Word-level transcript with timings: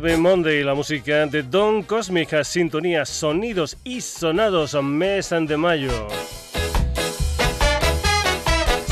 Monday, 0.00 0.62
la 0.62 0.74
música 0.74 1.24
de 1.26 1.42
Don 1.42 1.82
Cosmic, 1.82 2.44
sintonía, 2.44 3.04
sonidos 3.06 3.78
y 3.82 4.02
sonados, 4.02 4.76
mes 4.82 5.30
de 5.30 5.56
mayo. 5.56 6.08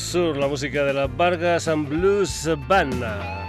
Sur, 0.00 0.36
la 0.38 0.48
música 0.48 0.82
de 0.82 0.92
las 0.92 1.16
Vargas 1.16 1.68
and 1.68 1.88
Blues 1.88 2.48
Band. 2.66 3.39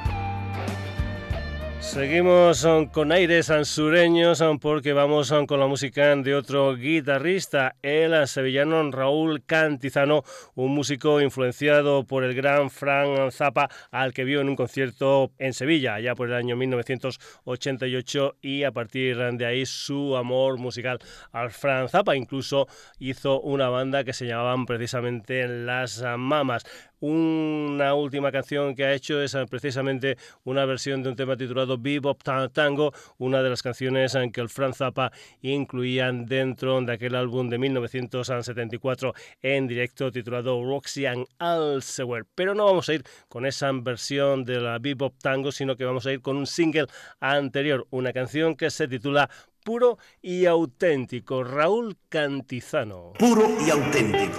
Seguimos 1.92 2.66
con 2.94 3.12
aires 3.12 3.52
sureños 3.64 4.42
porque 4.62 4.94
vamos 4.94 5.34
con 5.46 5.60
la 5.60 5.68
música 5.68 6.16
de 6.16 6.36
otro 6.36 6.78
guitarrista, 6.78 7.76
el 7.82 8.30
sevillano 8.30 8.90
Raúl 8.92 9.44
Cantizano, 9.46 10.24
un 10.56 10.74
músico 10.74 11.20
influenciado 11.20 12.06
por 12.06 12.24
el 12.24 12.34
gran 12.34 12.70
Frank 12.70 13.32
Zappa, 13.32 13.68
al 13.92 14.14
que 14.14 14.24
vio 14.24 14.40
en 14.40 14.48
un 14.48 14.56
concierto 14.56 15.34
en 15.38 15.52
Sevilla, 15.52 16.00
ya 16.00 16.16
por 16.16 16.30
el 16.30 16.36
año 16.36 16.56
1988, 16.56 18.38
y 18.42 18.64
a 18.64 18.72
partir 18.72 19.18
de 19.18 19.46
ahí 19.46 19.66
su 19.66 20.16
amor 20.16 20.60
musical 20.60 20.98
al 21.34 21.52
Frank 21.52 21.90
Zappa. 21.90 22.16
Incluso 22.16 22.68
hizo 23.00 23.42
una 23.42 23.68
banda 23.68 24.06
que 24.06 24.14
se 24.14 24.28
llamaban 24.28 24.66
precisamente 24.66 25.46
Las 25.46 26.02
Mamas. 26.18 26.64
Una 27.02 27.96
última 27.96 28.32
canción 28.32 28.76
que 28.76 28.86
ha 28.86 28.94
hecho 28.94 29.22
es 29.24 29.34
eh, 29.34 29.46
precisamente 29.50 30.18
una 30.44 30.66
versión 30.66 31.02
de 31.02 31.10
un 31.10 31.16
tema 31.16 31.36
titulado 31.36 31.80
Bebop 31.80 32.22
Tango, 32.54 32.94
una 33.18 33.42
de 33.42 33.50
las 33.50 33.64
canciones 33.64 34.14
en 34.14 34.32
que 34.32 34.40
el 34.40 34.50
Franz 34.50 34.78
Zappa 34.78 35.12
incluían 35.42 36.28
dentro 36.28 36.80
de 36.80 36.94
aquel 36.94 37.16
álbum 37.16 37.50
de 37.50 37.58
1974 37.58 39.16
en 39.42 39.68
directo 39.68 40.12
titulado 40.12 40.64
Roxy 40.64 41.08
and 41.08 41.26
Elsewhere. 41.40 42.26
Pero 42.36 42.54
no 42.54 42.66
vamos 42.66 42.88
a 42.88 42.94
ir 42.94 43.04
con 43.28 43.48
esa 43.48 43.72
versión 43.72 44.46
de 44.46 44.62
la 44.62 44.78
Bebop 44.78 45.16
Tango, 45.18 45.52
sino 45.52 45.76
que 45.76 45.86
vamos 45.86 46.06
a 46.06 46.12
ir 46.12 46.22
con 46.22 46.38
un 46.38 46.46
single 46.46 46.86
anterior, 47.20 47.88
una 47.90 48.14
canción 48.14 48.56
que 48.56 48.70
se 48.70 48.88
titula 48.88 49.28
Puro 49.64 49.98
y 50.22 50.46
auténtico, 50.46 51.44
Raúl 51.44 51.98
Cantizano. 52.10 53.14
Puro 53.18 53.48
y 53.66 53.72
auténtico. 53.72 54.38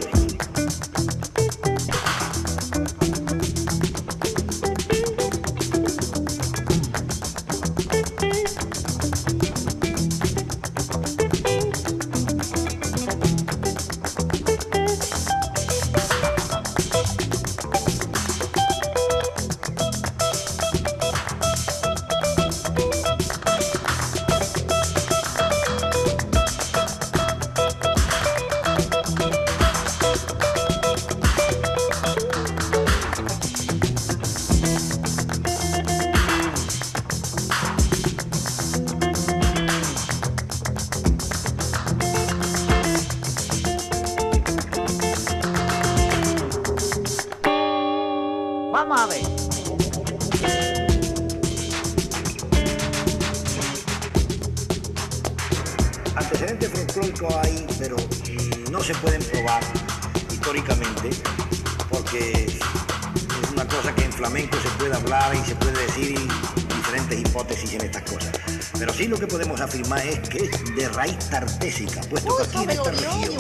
Tartésica, 71.31 72.01
puesto 72.09 72.37
que 72.37 72.43
aquí 72.45 72.63
en 72.65 72.71
esta 72.71 72.91
región 72.91 73.35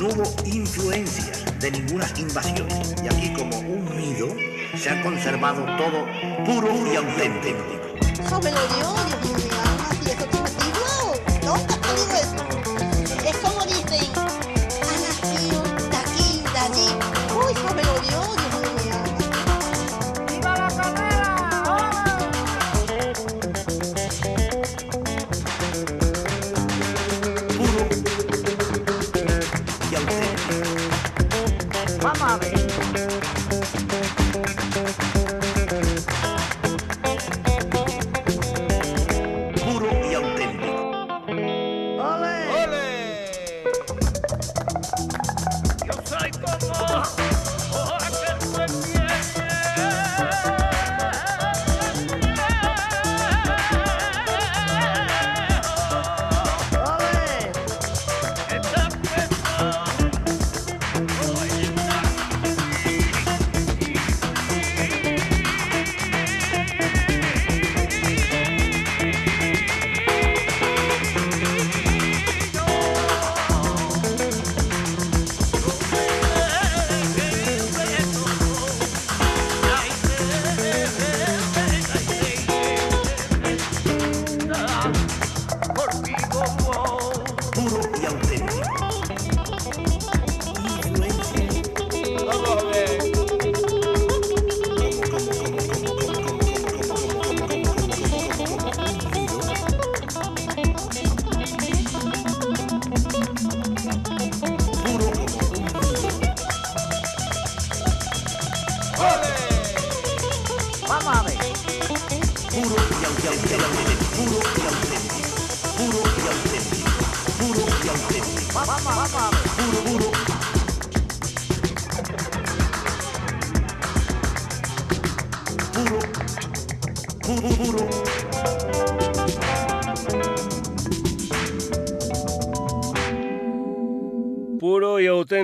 no 0.00 0.08
hubo 0.08 0.34
influencias 0.46 1.44
de 1.60 1.70
ninguna 1.70 2.06
invasión. 2.18 2.68
Y 3.02 3.06
aquí 3.08 3.32
como 3.34 3.58
un 3.60 3.96
nido 3.96 4.28
se 4.76 4.90
ha 4.90 5.02
conservado 5.02 5.64
todo 5.76 6.06
puro 6.44 6.68
y 6.92 6.96
auténtico. 6.96 7.76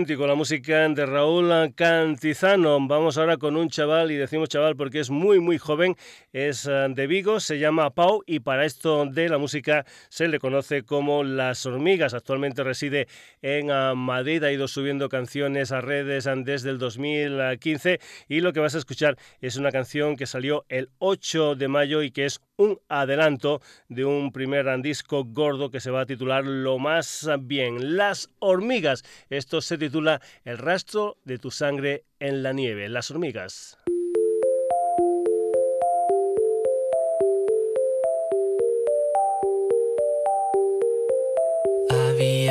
Con 0.02 0.26
la 0.26 0.34
música 0.34 0.88
de 0.88 1.06
Raúl 1.06 1.72
Cantizano. 1.76 2.76
Vamos 2.88 3.18
ahora 3.18 3.36
con 3.36 3.56
un 3.56 3.68
chaval, 3.68 4.10
y 4.10 4.16
decimos 4.16 4.48
chaval 4.48 4.74
porque 4.74 4.98
es 4.98 5.10
muy, 5.10 5.38
muy 5.38 5.58
joven, 5.58 5.96
es 6.32 6.66
eh, 6.66 6.86
de 6.90 7.06
Vigo, 7.08 7.40
se 7.40 7.58
llama 7.58 7.90
Pau 7.90 8.22
y 8.26 8.40
para 8.40 8.64
esto 8.64 9.04
de 9.06 9.28
la 9.28 9.38
música 9.38 9.84
se 10.08 10.28
le 10.28 10.38
conoce 10.38 10.84
como 10.84 11.24
Las 11.24 11.66
Hormigas. 11.66 12.14
Actualmente 12.14 12.62
reside 12.62 13.08
en 13.42 13.70
eh, 13.70 13.92
Madrid, 13.96 14.44
ha 14.44 14.52
ido 14.52 14.68
subiendo 14.68 15.08
canciones 15.08 15.72
a 15.72 15.80
redes 15.80 16.26
eh, 16.26 16.34
desde 16.36 16.70
el 16.70 16.78
2015 16.78 17.98
y 18.28 18.40
lo 18.40 18.52
que 18.52 18.60
vas 18.60 18.76
a 18.76 18.78
escuchar 18.78 19.18
es 19.40 19.56
una 19.56 19.72
canción 19.72 20.16
que 20.16 20.26
salió 20.26 20.64
el 20.68 20.90
8 20.98 21.56
de 21.56 21.66
mayo 21.66 22.02
y 22.02 22.12
que 22.12 22.26
es 22.26 22.40
un 22.56 22.78
adelanto 22.88 23.60
de 23.88 24.04
un 24.04 24.30
primer 24.30 24.62
disco 24.80 25.24
gordo 25.24 25.70
que 25.70 25.80
se 25.80 25.90
va 25.90 26.02
a 26.02 26.06
titular 26.06 26.44
Lo 26.44 26.78
más 26.78 27.28
bien, 27.40 27.96
Las 27.96 28.30
Hormigas. 28.38 29.02
Esto 29.28 29.60
se 29.60 29.72
se 29.72 29.78
titula 29.78 30.20
El 30.44 30.58
rastro 30.58 31.16
de 31.24 31.38
tu 31.38 31.50
sangre 31.50 32.04
en 32.20 32.42
la 32.42 32.52
nieve, 32.52 32.90
las 32.90 33.10
hormigas. 33.10 33.78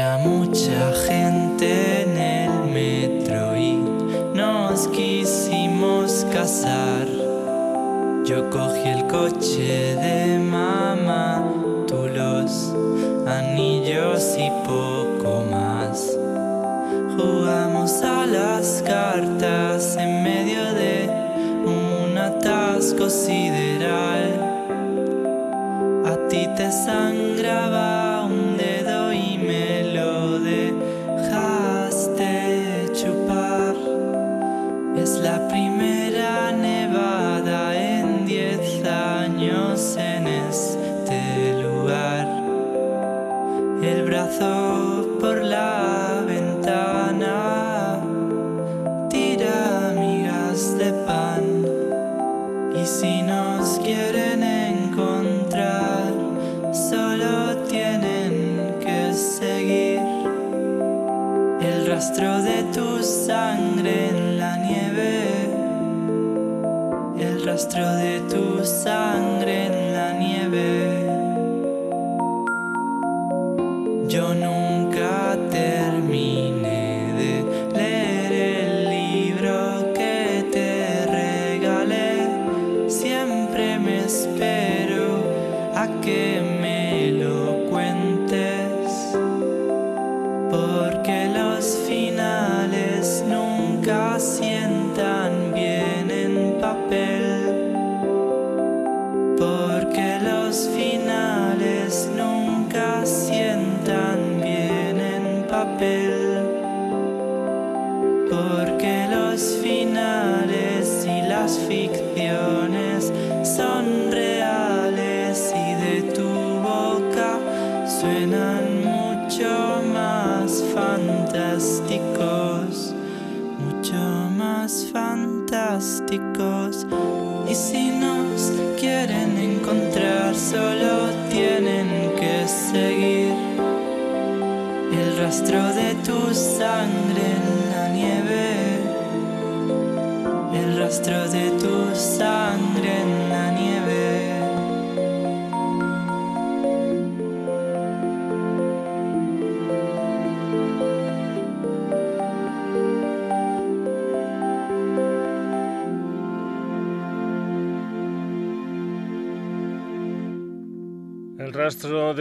Había 0.02 0.18
mucha 0.18 0.94
gente 1.08 2.02
en 2.02 2.18
el 2.18 2.72
metro 2.74 3.56
y 3.56 3.78
nos 4.34 4.88
quisimos 4.88 6.26
casar. 6.34 7.06
Yo 8.26 8.50
cogí 8.50 8.88
el 8.88 9.06
coche 9.06 9.96
de 9.96 10.40
mamá, 10.40 11.44
tú 11.88 12.08
los 12.08 12.74
anillos 13.28 14.38
y 14.40 14.50
poco 14.66 15.44
más. 15.52 16.18
Jugamos 17.16 18.02
a 18.02 18.26
las 18.26 18.82
cartas 18.84 19.98
en 19.98 20.24
medio 20.24 20.64
de 20.74 21.12
un 21.64 22.18
atasco 22.18 23.08
sideral. 23.08 24.32
A 26.06 26.28
ti 26.28 26.48
te 26.56 26.72
sangraba 26.72 27.91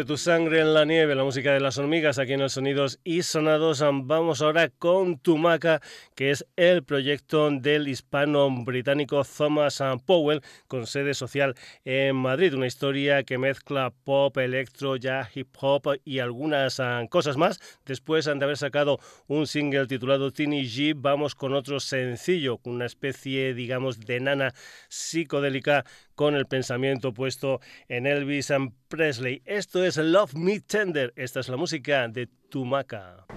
de 0.01 0.07
tu 0.07 0.17
sangre 0.17 0.61
en 0.61 0.73
la 0.73 0.87
nieve, 0.87 1.15
la 1.15 1.25
música 1.25 1.53
de 1.53 1.61
las 1.61 1.77
hormigas 1.77 2.19
aquí 2.19 2.33
en 2.33 2.41
los 2.41 2.55
sonidos 2.55 2.99
y 3.05 3.23
sonados. 3.23 3.85
Vamos 4.05 4.41
ahora 4.41 4.71
con 4.71 5.19
Tumaca, 5.19 5.83
que 6.15 6.31
es 6.31 6.47
el 6.57 6.83
proyecto 6.85 7.51
del 7.51 7.87
hispano-británico 7.87 9.23
Thomas 9.25 9.83
Powell, 10.07 10.41
con 10.69 10.87
sede 10.87 11.13
social 11.13 11.55
en 11.85 12.17
Madrid. 12.17 12.55
Una 12.55 12.67
historia 12.67 13.25
que 13.25 13.37
mezcla 13.37 13.93
pop, 14.05 14.39
electro, 14.39 14.97
ya 14.97 15.29
hip 15.35 15.55
hop 15.61 15.99
y 16.03 16.21
algunas 16.21 16.81
ah, 16.81 17.03
cosas 17.11 17.37
más. 17.37 17.61
Después 17.85 18.25
de 18.25 18.33
haber 18.33 18.57
sacado 18.57 19.01
un 19.27 19.47
single 19.47 19.87
titulado 19.87 20.31
Tiny 20.31 20.63
G, 20.63 20.95
vamos 20.97 21.35
con 21.35 21.53
otro 21.53 21.79
sencillo, 21.79 22.59
una 22.65 22.87
especie, 22.87 23.53
digamos, 23.53 24.01
de 24.01 24.21
nana 24.21 24.55
psicodélica 24.89 25.85
con 26.21 26.35
el 26.35 26.45
pensamiento 26.45 27.15
puesto 27.15 27.61
en 27.89 28.07
Elvis 28.07 28.53
Presley. 28.89 29.41
Esto 29.47 29.83
es 29.83 29.97
Love 29.97 30.35
Me 30.35 30.61
Tender. 30.61 31.15
Esta 31.17 31.41
es 31.41 31.49
la 31.49 31.57
música 31.57 32.07
de 32.09 32.29
Tumaca. 32.51 33.25
How 33.31 33.37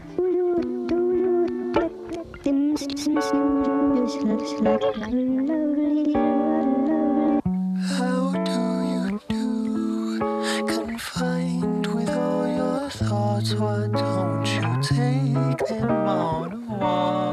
do 8.44 8.84
you 8.92 9.18
do? 9.30 10.20
Confined 10.68 11.88
with 11.88 12.10
all 12.10 12.46
your 12.50 12.90
thoughts, 12.90 13.56
why 13.56 13.88
don't 13.94 14.46
you 14.46 14.62
take 14.82 15.66
them 15.70 15.90
on 15.90 16.52
a 16.52 16.58
walk? 16.78 17.33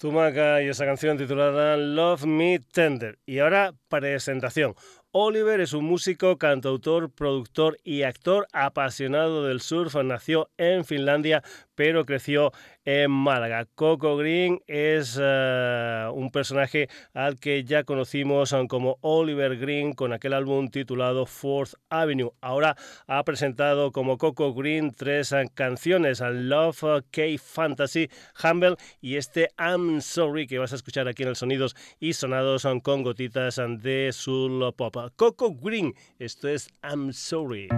Tumaca 0.00 0.62
y 0.62 0.68
esa 0.68 0.86
canción 0.86 1.18
titulada 1.18 1.76
Love 1.76 2.24
Me 2.24 2.58
Tender. 2.58 3.18
Y 3.26 3.40
ahora 3.40 3.74
presentación. 3.90 4.74
Oliver 5.10 5.60
es 5.60 5.74
un 5.74 5.84
músico, 5.84 6.38
cantautor, 6.38 7.10
productor 7.10 7.76
y 7.84 8.04
actor 8.04 8.46
apasionado 8.54 9.44
del 9.44 9.60
surf. 9.60 9.96
Nació 9.96 10.48
en 10.56 10.86
Finlandia, 10.86 11.42
pero 11.80 12.04
creció 12.04 12.52
en 12.84 13.10
Málaga. 13.10 13.66
Coco 13.74 14.18
Green 14.18 14.60
es 14.66 15.18
eh, 15.18 16.10
un 16.12 16.30
personaje 16.30 16.90
al 17.14 17.40
que 17.40 17.64
ya 17.64 17.84
conocimos 17.84 18.52
um, 18.52 18.66
como 18.66 18.98
Oliver 19.00 19.56
Green 19.56 19.94
con 19.94 20.12
aquel 20.12 20.34
álbum 20.34 20.68
titulado 20.68 21.24
Fourth 21.24 21.72
Avenue. 21.88 22.32
Ahora 22.42 22.76
ha 23.06 23.24
presentado 23.24 23.92
como 23.92 24.18
Coco 24.18 24.52
Green 24.52 24.92
tres 24.92 25.32
uh, 25.32 25.48
canciones, 25.54 26.20
Love, 26.20 26.82
uh, 26.82 27.02
K 27.10 27.22
Fantasy, 27.42 28.10
Humble 28.44 28.76
y 29.00 29.16
este 29.16 29.48
I'm 29.58 30.02
Sorry 30.02 30.46
que 30.46 30.58
vas 30.58 30.74
a 30.74 30.76
escuchar 30.76 31.08
aquí 31.08 31.22
en 31.22 31.30
el 31.30 31.36
Sonidos 31.36 31.74
y 31.98 32.12
Sonados 32.12 32.68
con 32.82 33.02
gotitas 33.02 33.58
de 33.78 34.10
soul 34.12 34.70
pop. 34.74 34.94
Coco 35.16 35.54
Green, 35.54 35.94
esto 36.18 36.46
es 36.46 36.68
I'm 36.82 37.14
Sorry. 37.14 37.68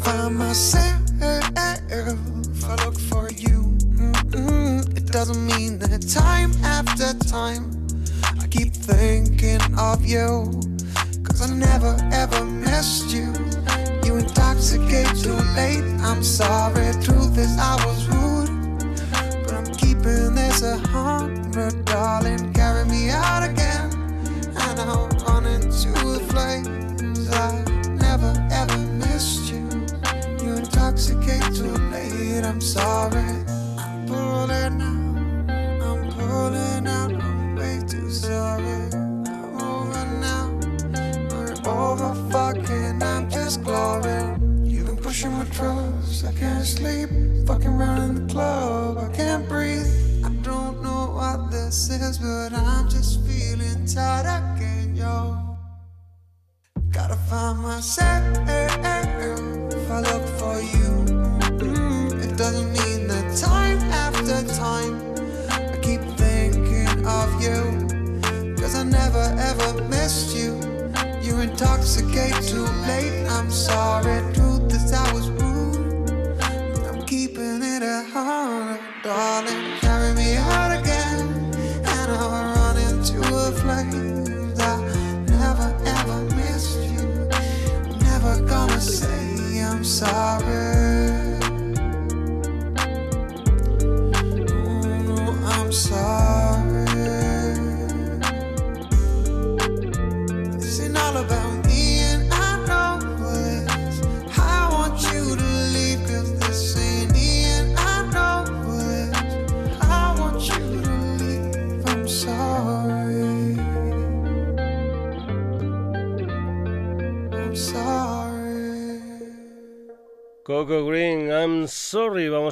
Find 0.00 0.36
myself. 0.36 1.00
I 1.20 2.84
look 2.84 2.98
for 2.98 3.28
you. 3.30 3.76
Mm-mm. 3.94 4.96
It 4.96 5.06
doesn't 5.06 5.44
mean 5.46 5.78
that 5.80 6.08
time 6.08 6.52
after 6.64 7.12
time 7.28 7.70
I 8.40 8.46
keep 8.46 8.72
thinking 8.72 9.60
of 9.78 10.04
you. 10.04 10.50
Cause 11.22 11.42
I 11.42 11.54
never 11.54 11.96
ever 12.12 12.44
missed 12.44 13.10
you. 13.12 13.32
You 14.04 14.16
intoxicate 14.16 15.16
too 15.18 15.38
late. 15.56 15.84
I'm 16.00 16.22
sorry. 16.22 16.92
Truth 17.02 17.38
is, 17.38 17.56
I 17.58 17.74
was 17.84 18.08
rude. 18.08 18.50
But 19.44 19.52
I'm 19.52 19.66
keeping 19.74 20.34
this 20.34 20.62
a 20.62 20.76
hundred, 20.78 21.84
darling. 21.84 22.52
Carry 22.54 22.84
me 22.86 23.10
out 23.10 23.42
again. 23.48 23.90
And 24.56 24.80
I'll 24.80 25.08
run 25.26 25.46
into 25.46 25.90
the 25.90 26.20
flames. 26.30 26.91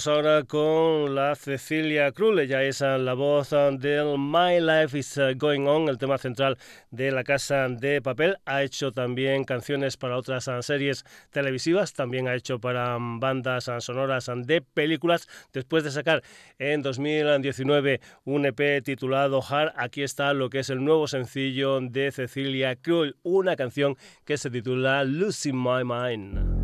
Vamos 0.01 0.17
ahora 0.17 0.45
con 0.45 1.15
la 1.15 1.35
Cecilia 1.35 2.11
Krull. 2.13 2.39
Ella 2.39 2.63
es 2.63 2.81
la 2.81 3.13
voz 3.13 3.53
uh, 3.53 3.77
del 3.77 4.17
My 4.17 4.59
Life 4.59 4.99
is 4.99 5.19
uh, 5.19 5.37
Going 5.37 5.67
On, 5.67 5.91
el 5.91 5.99
tema 5.99 6.17
central 6.17 6.57
de 6.91 7.11
La 7.11 7.23
Casa 7.23 7.69
de 7.69 8.01
Papel. 8.01 8.39
Ha 8.47 8.63
hecho 8.63 8.93
también 8.93 9.45
canciones 9.45 9.99
para 9.99 10.17
otras 10.17 10.49
series 10.63 11.05
televisivas, 11.31 11.93
también 11.93 12.29
ha 12.29 12.35
hecho 12.35 12.59
para 12.59 12.97
um, 12.97 13.21
bandas 13.21 13.71
sonoras 13.81 14.31
de 14.35 14.63
películas. 14.63 15.29
Después 15.53 15.85
de 15.85 15.91
sacar 15.91 16.23
en 16.59 16.81
2019 16.81 18.01
un 18.25 18.47
EP 18.47 18.83
titulado 18.83 19.43
Hard, 19.47 19.75
aquí 19.77 20.03
está 20.03 20.33
lo 20.33 20.49
que 20.49 20.61
es 20.61 20.71
el 20.71 20.83
nuevo 20.83 21.09
sencillo 21.09 21.79
de 21.79 22.11
Cecilia 22.11 22.75
Krull, 22.75 23.17
una 23.23 23.55
canción 23.55 23.99
que 24.25 24.39
se 24.39 24.49
titula 24.49 25.05
Losing 25.05 25.63
My 25.63 25.85
Mind. 25.85 26.60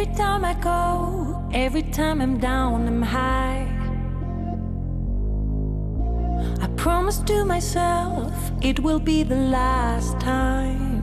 Every 0.00 0.14
time 0.14 0.46
I 0.46 0.54
go, 0.54 1.46
every 1.52 1.82
time 1.82 2.22
I'm 2.22 2.38
down, 2.38 2.88
I'm 2.88 3.02
high. 3.02 3.68
I 6.62 6.68
promise 6.68 7.18
to 7.18 7.44
myself 7.44 8.32
it 8.62 8.80
will 8.80 8.98
be 8.98 9.22
the 9.24 9.36
last 9.36 10.18
time. 10.18 11.02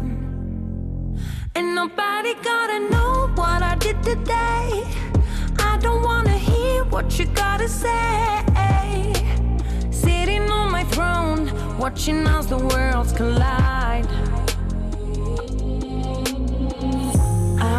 And 1.53 1.75
nobody 1.75 2.33
gotta 2.41 2.89
know 2.89 3.31
what 3.35 3.61
I 3.61 3.75
did 3.75 4.01
today. 4.01 4.83
I 5.59 5.77
don't 5.79 6.01
wanna 6.01 6.35
hear 6.35 6.83
what 6.85 7.19
you 7.19 7.27
gotta 7.27 7.69
say. 7.69 9.13
Sitting 9.91 10.49
on 10.49 10.71
my 10.71 10.85
throne, 10.85 11.51
watching 11.77 12.25
as 12.25 12.47
the 12.47 12.57
worlds 12.57 13.13
collide. 13.13 14.07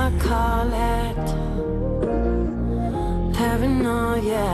I 0.08 0.10
call 0.20 0.72
it 0.72 1.16
paranoia. 3.34 4.48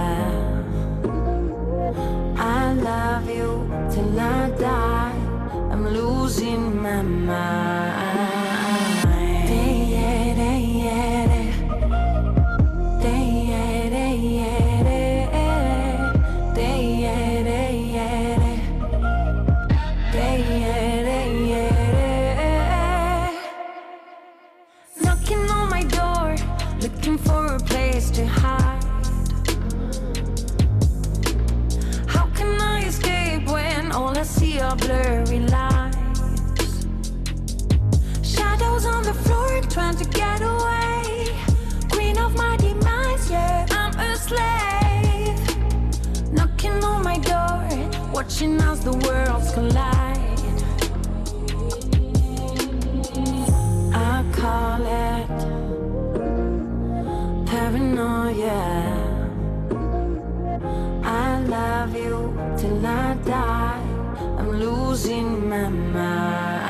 I 2.37 2.73
love 2.73 3.29
you 3.31 3.71
till 3.89 4.19
I 4.19 4.51
die. 4.59 5.15
I'm 5.71 5.87
losing 5.87 6.83
my 6.83 7.03
mind. 7.03 8.44
our 34.75 34.89
blurry 34.89 35.41
lines. 35.41 36.87
Shadows 38.23 38.87
on 38.87 39.03
the 39.05 39.15
floor 39.15 39.61
trying 39.69 39.97
to 39.97 40.05
get 40.07 40.41
away. 40.43 41.29
Queen 41.93 42.19
of 42.19 42.35
my 42.37 42.57
demise, 42.57 43.31
yeah, 43.31 43.67
I'm 43.71 43.95
a 43.99 44.17
slave. 44.17 45.39
Knocking 46.33 46.83
on 46.83 47.03
my 47.05 47.19
door, 47.19 47.69
watching 48.13 48.61
as 48.61 48.81
the 48.81 48.93
worlds 49.07 49.53
collide. 49.53 50.19
I 53.95 54.25
call 54.33 54.83
it 55.07 55.29
paranoia. 57.47 58.63
I 61.05 61.41
love 61.41 61.95
you 61.97 62.35
till 62.57 62.87
I 62.87 63.15
die 63.25 63.84
losing 64.59 65.49
my 65.49 65.69
mind. 65.69 66.64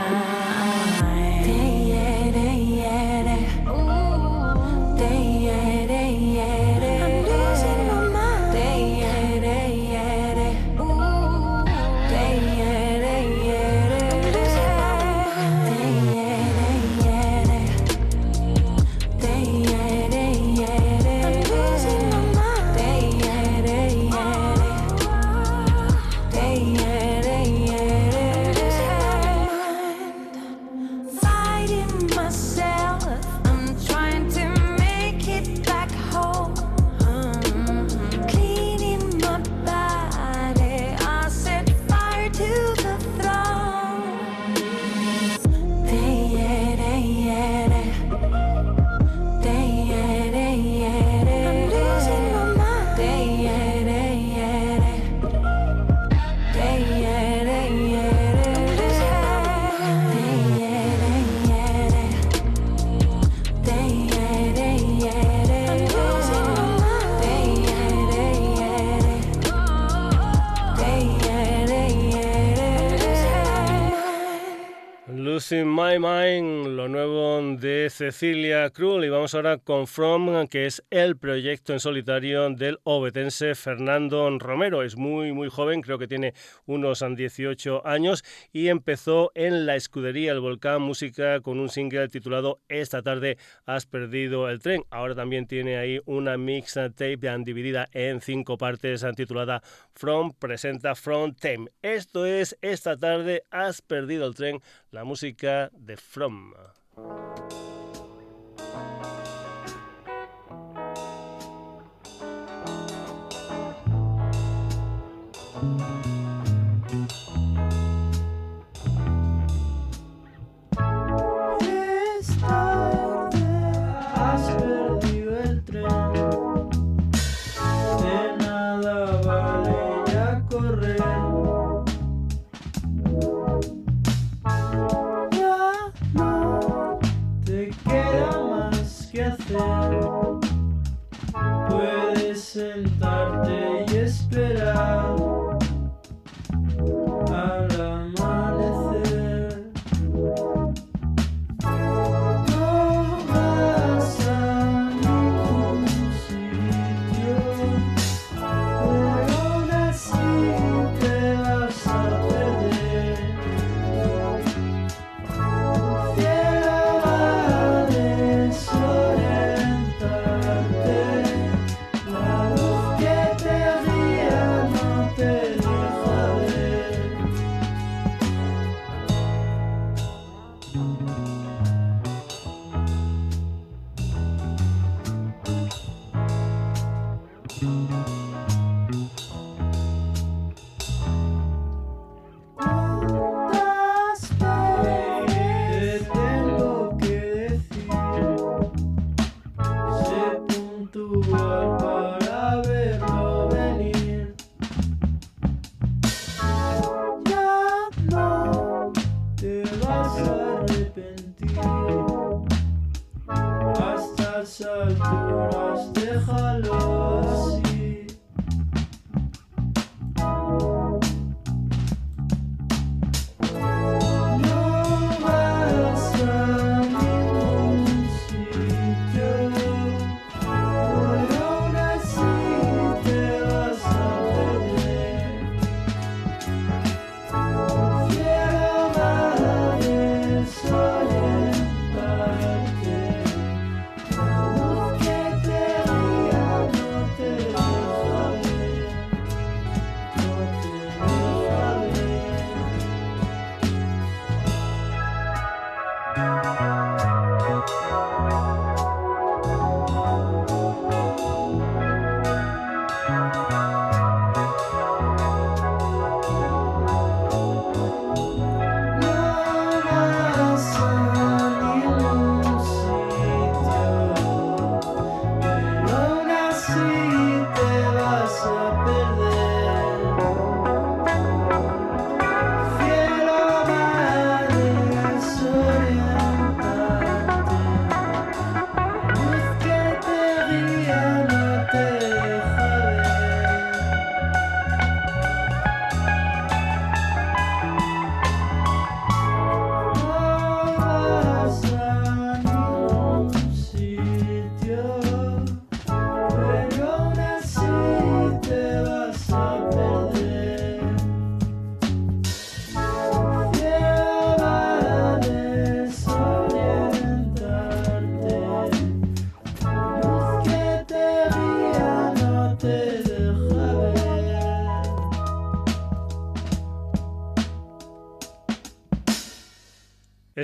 Cecilia 77.95 78.69
Krull. 78.71 79.05
Y 79.05 79.09
vamos 79.09 79.37
ahora 79.37 79.59
con 79.59 79.87
From, 79.87 80.49
que 80.49 80.67
es 80.67 80.83
el 80.91 81.17
proyecto 81.17 81.73
en 81.73 81.79
solitario 81.79 82.51
del 82.51 82.81
obetense 82.83 83.55
Fernando 83.55 84.29
Romero. 84.41 84.83
Es 84.83 84.97
muy, 84.97 85.33
muy 85.33 85.49
joven, 85.49 85.81
creo 85.81 85.97
que 85.97 86.09
tiene 86.09 86.35
unos 86.67 87.05
18 87.09 87.87
años 87.87 88.25
y 88.53 88.67
empezó 88.67 89.31
en 89.37 89.65
la 89.65 89.77
escudería 89.77 90.33
El 90.33 90.41
Volcán 90.41 90.83
Música 90.83 91.41
con 91.41 91.61
un 91.61 91.69
single 91.69 92.09
titulado 92.09 92.61
Esta 92.69 93.01
tarde 93.01 93.39
has 93.65 93.87
perdido 93.87 94.49
el 94.49 94.59
tren. 94.59 94.83
Ahora 94.91 95.15
también 95.15 95.47
tiene 95.47 95.79
ahí 95.79 96.01
una 96.05 96.37
mixtape 96.37 97.17
dividida 97.45 97.89
en 97.93 98.21
cinco 98.21 98.59
partes 98.59 99.07
titulada 99.15 99.63
From 99.93 100.33
presenta 100.33 100.97
From 100.97 101.33
Time. 101.35 101.69
Esto 101.81 102.27
es 102.27 102.59
Esta 102.61 102.97
tarde 102.97 103.45
has 103.53 103.83
perdido 103.83 104.27
el 104.27 104.35
tren 104.35 104.61
la 104.91 105.05
música 105.05 105.71
de 105.73 105.97
From. 105.97 106.55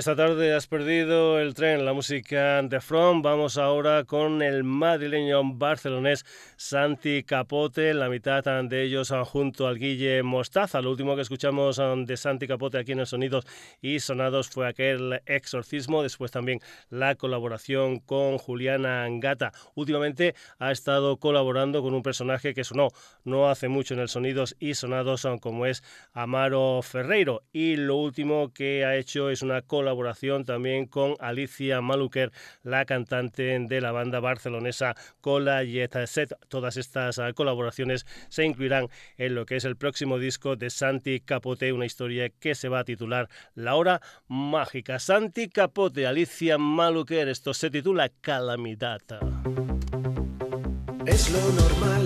Esta 0.01 0.15
tarde 0.15 0.55
has 0.55 0.65
perdido 0.65 1.39
el 1.39 1.53
tren, 1.53 1.85
la 1.85 1.93
música 1.93 2.59
de 2.63 2.81
From. 2.81 3.21
Vamos 3.21 3.59
ahora 3.59 4.03
con 4.03 4.41
el 4.41 4.63
madrileño 4.63 5.43
barcelonés 5.53 6.25
Santi 6.57 7.21
Capote, 7.21 7.93
la 7.93 8.09
mitad 8.09 8.43
de 8.63 8.81
ellos 8.81 9.13
junto 9.25 9.67
al 9.67 9.77
Guille 9.77 10.23
Mostaza. 10.23 10.81
Lo 10.81 10.89
último 10.89 11.15
que 11.15 11.21
escuchamos 11.21 11.79
de 12.07 12.17
Santi 12.17 12.47
Capote 12.47 12.79
aquí 12.79 12.93
en 12.93 13.01
el 13.01 13.05
Sonidos 13.05 13.45
y 13.79 13.99
Sonados 13.99 14.49
fue 14.49 14.67
aquel 14.67 15.21
exorcismo, 15.27 16.01
después 16.01 16.31
también 16.31 16.61
la 16.89 17.13
colaboración 17.13 17.99
con 17.99 18.39
Juliana 18.39 19.05
Gata. 19.19 19.51
Últimamente 19.75 20.33
ha 20.57 20.71
estado 20.71 21.17
colaborando 21.17 21.83
con 21.83 21.93
un 21.93 22.01
personaje 22.01 22.55
que 22.55 22.63
sonó 22.63 22.87
no 23.23 23.51
hace 23.51 23.67
mucho 23.67 23.93
en 23.93 23.99
el 23.99 24.09
Sonidos 24.09 24.55
y 24.59 24.73
Sonados 24.73 25.27
como 25.39 25.67
es 25.67 25.83
Amaro 26.11 26.81
Ferreiro 26.81 27.43
y 27.53 27.75
lo 27.75 27.97
último 27.97 28.51
que 28.51 28.83
ha 28.83 28.95
hecho 28.95 29.29
es 29.29 29.43
una 29.43 29.61
colaboración 29.61 29.90
colaboración 29.91 30.45
también 30.45 30.85
con 30.85 31.15
Alicia 31.19 31.81
Maluker, 31.81 32.31
la 32.63 32.85
cantante 32.85 33.59
de 33.59 33.81
la 33.81 33.91
banda 33.91 34.21
barcelonesa 34.21 34.95
Cola 35.19 35.65
Jet 35.65 36.05
Set. 36.05 36.33
Todas 36.47 36.77
estas 36.77 37.19
ah, 37.19 37.33
colaboraciones 37.33 38.05
se 38.29 38.45
incluirán 38.45 38.87
en 39.17 39.35
lo 39.35 39.45
que 39.45 39.57
es 39.57 39.65
el 39.65 39.75
próximo 39.75 40.17
disco 40.17 40.55
de 40.55 40.69
Santi 40.69 41.19
Capote, 41.19 41.73
una 41.73 41.85
historia 41.85 42.29
que 42.29 42.55
se 42.55 42.69
va 42.69 42.79
a 42.79 42.83
titular 42.85 43.27
La 43.53 43.75
Hora 43.75 44.01
Mágica. 44.29 44.97
Santi 44.97 45.49
Capote, 45.49 46.07
Alicia 46.07 46.57
Maluker, 46.57 47.27
esto 47.27 47.53
se 47.53 47.69
titula 47.69 48.09
Calamidad. 48.21 49.01
Es 51.05 51.29
lo 51.31 51.51
normal, 51.51 52.05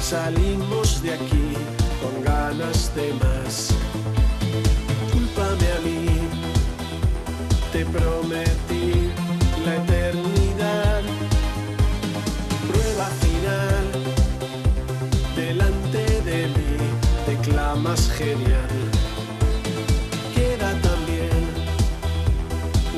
salimos 0.00 1.02
de 1.02 1.14
aquí 1.14 1.54
con 2.00 2.22
ganas 2.22 2.94
de 2.94 3.12
más. 3.14 3.74
Te 7.80 7.86
prometí 7.86 9.10
la 9.64 9.76
eternidad. 9.76 11.02
Prueba 12.68 13.06
final, 13.22 13.86
delante 15.34 16.02
de 16.30 16.48
mí, 16.48 16.76
te 17.24 17.36
clamas 17.50 18.10
genial. 18.10 18.74
Queda 20.34 20.70
también 20.88 21.42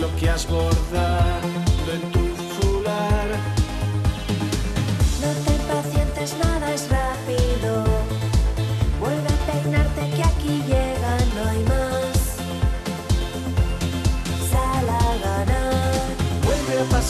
lo 0.01 0.09
que 0.17 0.31
has 0.31 0.49
bordado 0.49 1.49
en 1.95 2.13
tu 2.13 2.22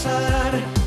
pasar, 0.03 0.82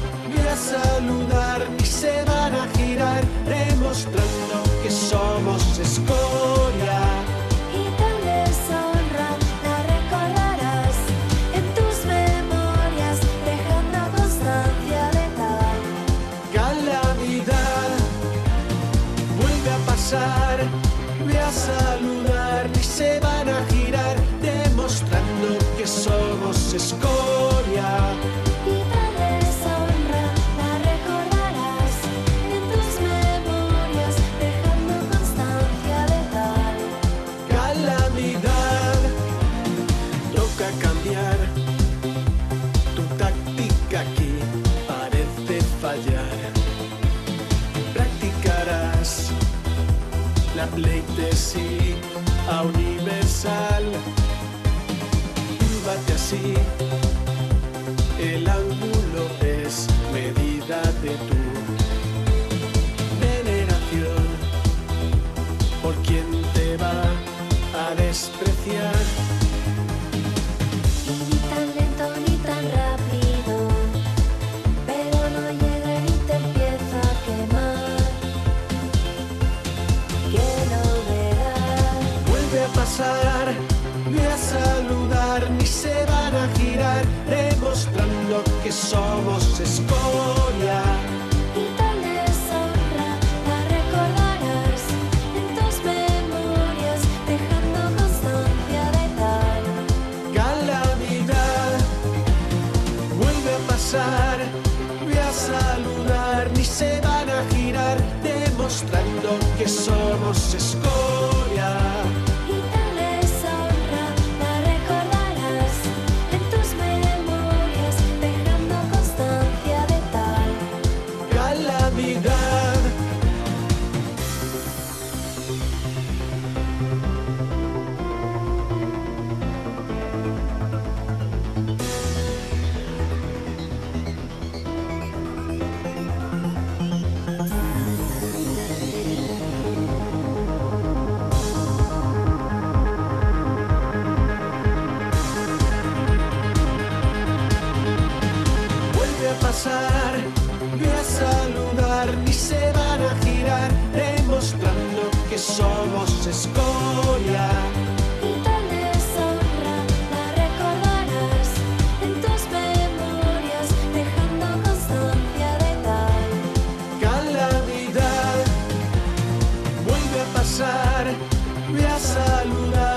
ve 171.76 171.88
a 171.88 172.00
saludar, 172.00 172.95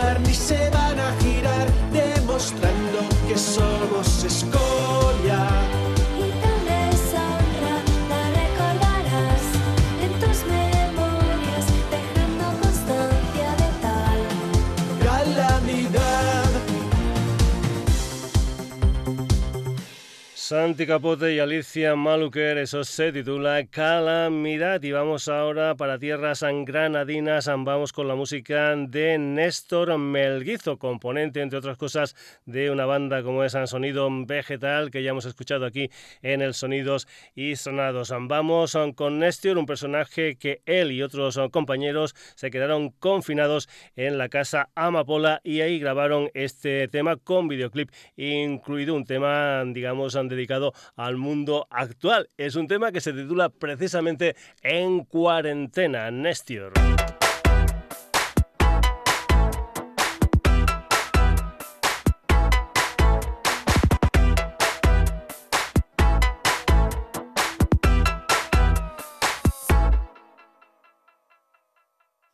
Santi 20.48 20.86
Capote 20.86 21.34
y 21.34 21.40
Alicia 21.40 21.94
Maluker, 21.94 22.56
eso 22.56 22.82
se 22.82 23.12
titula 23.12 23.66
Calamidad. 23.66 24.82
Y 24.82 24.92
vamos 24.92 25.28
ahora 25.28 25.74
para 25.74 25.98
tierras 25.98 26.42
granadinas, 26.64 27.48
vamos 27.48 27.92
con 27.92 28.08
la 28.08 28.14
música 28.14 28.74
de 28.74 29.18
Néstor 29.18 29.98
Melguizo, 29.98 30.78
componente, 30.78 31.42
entre 31.42 31.58
otras 31.58 31.76
cosas, 31.76 32.16
de 32.46 32.70
una 32.70 32.86
banda 32.86 33.22
como 33.22 33.44
es 33.44 33.58
Sonido 33.66 34.08
Vegetal, 34.24 34.90
que 34.90 35.02
ya 35.02 35.10
hemos 35.10 35.26
escuchado 35.26 35.66
aquí 35.66 35.90
en 36.22 36.40
el 36.40 36.54
Sonidos 36.54 37.06
y 37.34 37.56
Sonados. 37.56 38.10
Vamos 38.18 38.74
con 38.94 39.18
Néstor, 39.18 39.58
un 39.58 39.66
personaje 39.66 40.36
que 40.36 40.62
él 40.64 40.92
y 40.92 41.02
otros 41.02 41.38
compañeros 41.52 42.14
se 42.36 42.50
quedaron 42.50 42.88
confinados 42.88 43.68
en 43.96 44.16
la 44.16 44.30
casa 44.30 44.70
Amapola 44.74 45.42
y 45.44 45.60
ahí 45.60 45.78
grabaron 45.78 46.30
este 46.32 46.88
tema 46.88 47.16
con 47.16 47.48
videoclip 47.48 47.90
incluido, 48.16 48.94
un 48.94 49.04
tema, 49.04 49.62
digamos, 49.66 50.16
dedicado 50.38 50.72
al 50.96 51.16
mundo 51.16 51.66
actual. 51.70 52.28
Es 52.36 52.54
un 52.54 52.68
tema 52.68 52.92
que 52.92 53.00
se 53.00 53.12
titula 53.12 53.48
precisamente 53.48 54.36
En 54.62 55.04
cuarentena, 55.04 56.10
Nestior. 56.10 56.72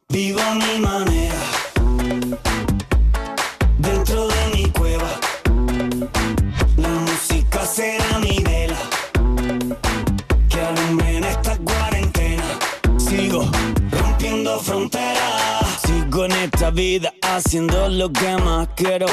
Vivo 0.08 0.40
mi. 0.54 1.23
Sigo 14.64 16.24
en 16.24 16.32
esta 16.32 16.70
vida 16.70 17.12
haciendo 17.22 17.88
lo 17.88 18.10
que 18.10 18.36
más 18.38 18.68
quiero. 18.74 19.06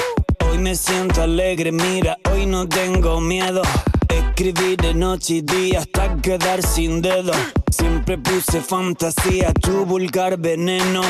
Hoy 0.49 0.57
me 0.57 0.75
siento 0.75 1.23
alegre, 1.23 1.71
mira, 1.71 2.17
hoy 2.31 2.45
no 2.45 2.67
tengo 2.67 3.19
miedo. 3.19 3.61
Escribí 4.07 4.75
de 4.77 4.93
noche 4.93 5.35
y 5.35 5.41
día 5.41 5.79
hasta 5.79 6.15
quedar 6.21 6.63
sin 6.63 7.01
dedo. 7.01 7.33
Siempre 7.69 8.17
puse 8.17 8.61
fantasía, 8.61 9.53
tu 9.53 9.85
vulgar 9.85 10.37
veneno. 10.37 11.01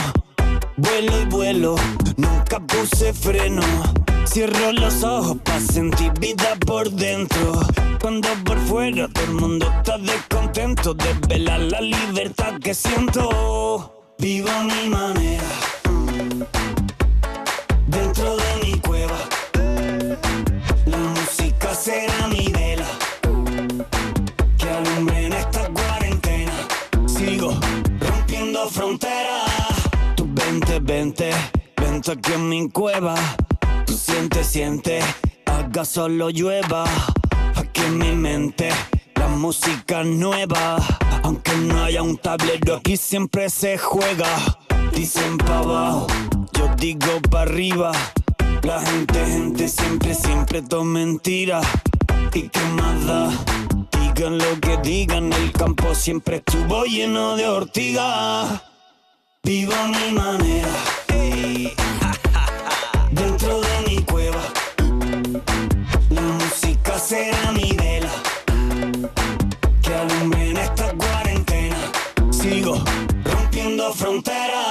Vuelo 0.78 1.22
y 1.22 1.26
vuelo, 1.26 1.76
nunca 2.18 2.60
puse 2.60 3.14
freno. 3.14 3.62
Cierro 4.26 4.72
los 4.72 5.04
ojos 5.04 5.38
para 5.44 5.60
sentir 5.60 6.14
vida 6.20 6.58
por 6.66 6.89
dentro. 6.89 7.60
Cuando 8.02 8.30
por 8.44 8.58
fuera 8.60 9.08
todo 9.08 9.26
el 9.26 9.34
mundo 9.34 9.72
está 9.78 9.98
descontento 10.00 10.94
de 10.96 11.14
velar 11.28 11.60
la 11.60 11.82
libertad 11.82 12.60
que 12.60 12.74
siento. 12.74 14.01
Vivo 14.22 14.52
mi 14.66 14.88
manera, 14.88 15.44
dentro 17.88 18.38
de 18.38 18.56
mi 18.64 18.80
cueva. 18.80 19.18
La 20.86 20.98
música 20.98 21.74
será 21.74 22.28
mi 22.28 22.48
vela, 22.52 22.86
que 24.60 24.70
alumbre 24.70 25.26
en 25.26 25.34
esta 25.34 25.68
cuarentena. 25.70 26.54
Sigo 27.08 27.60
rompiendo 28.00 28.70
fronteras. 28.70 29.90
Tú 30.16 30.28
vente, 30.30 30.80
vente, 30.80 31.32
vente 31.78 32.12
aquí 32.12 32.34
en 32.34 32.48
mi 32.48 32.70
cueva. 32.70 33.16
Tú 33.88 33.94
siente, 33.94 34.44
siente, 34.44 35.00
haga 35.48 35.84
solo 35.84 36.30
llueva. 36.30 36.84
Aquí 37.56 37.82
en 37.82 37.98
mi 37.98 38.12
mente, 38.12 38.70
la 39.16 39.30
música 39.30 40.04
nueva. 40.04 40.78
Aunque 41.24 41.56
no 41.56 41.84
haya 41.84 42.02
un 42.02 42.18
tablero, 42.18 42.76
aquí 42.76 42.98
siempre 42.98 43.50
se 43.50 43.78
juega. 43.78 44.28
Dicen 44.94 45.38
pa' 45.38 45.60
abajo, 45.60 46.08
yo 46.54 46.70
digo 46.78 47.22
pa' 47.30 47.44
arriba. 47.44 47.92
La 48.64 48.80
gente, 48.82 49.26
gente, 49.26 49.68
siempre, 49.68 50.14
siempre 50.14 50.62
todo 50.62 50.84
mentira. 50.84 51.62
¿Y 52.34 52.50
qué 52.50 52.60
más 52.76 53.06
da? 53.06 53.30
Digan 54.00 54.38
lo 54.38 54.60
que 54.60 54.78
digan, 54.84 55.34
el 55.34 55.52
campo 55.52 55.96
siempre 55.96 56.38
estuvo 56.38 56.86
lleno 56.86 57.36
de 57.36 57.48
ortigas. 57.48 58.62
Vivo 59.44 59.74
a 59.74 59.88
mi 59.88 60.12
manera, 60.12 60.70
fronteras. 74.12 74.71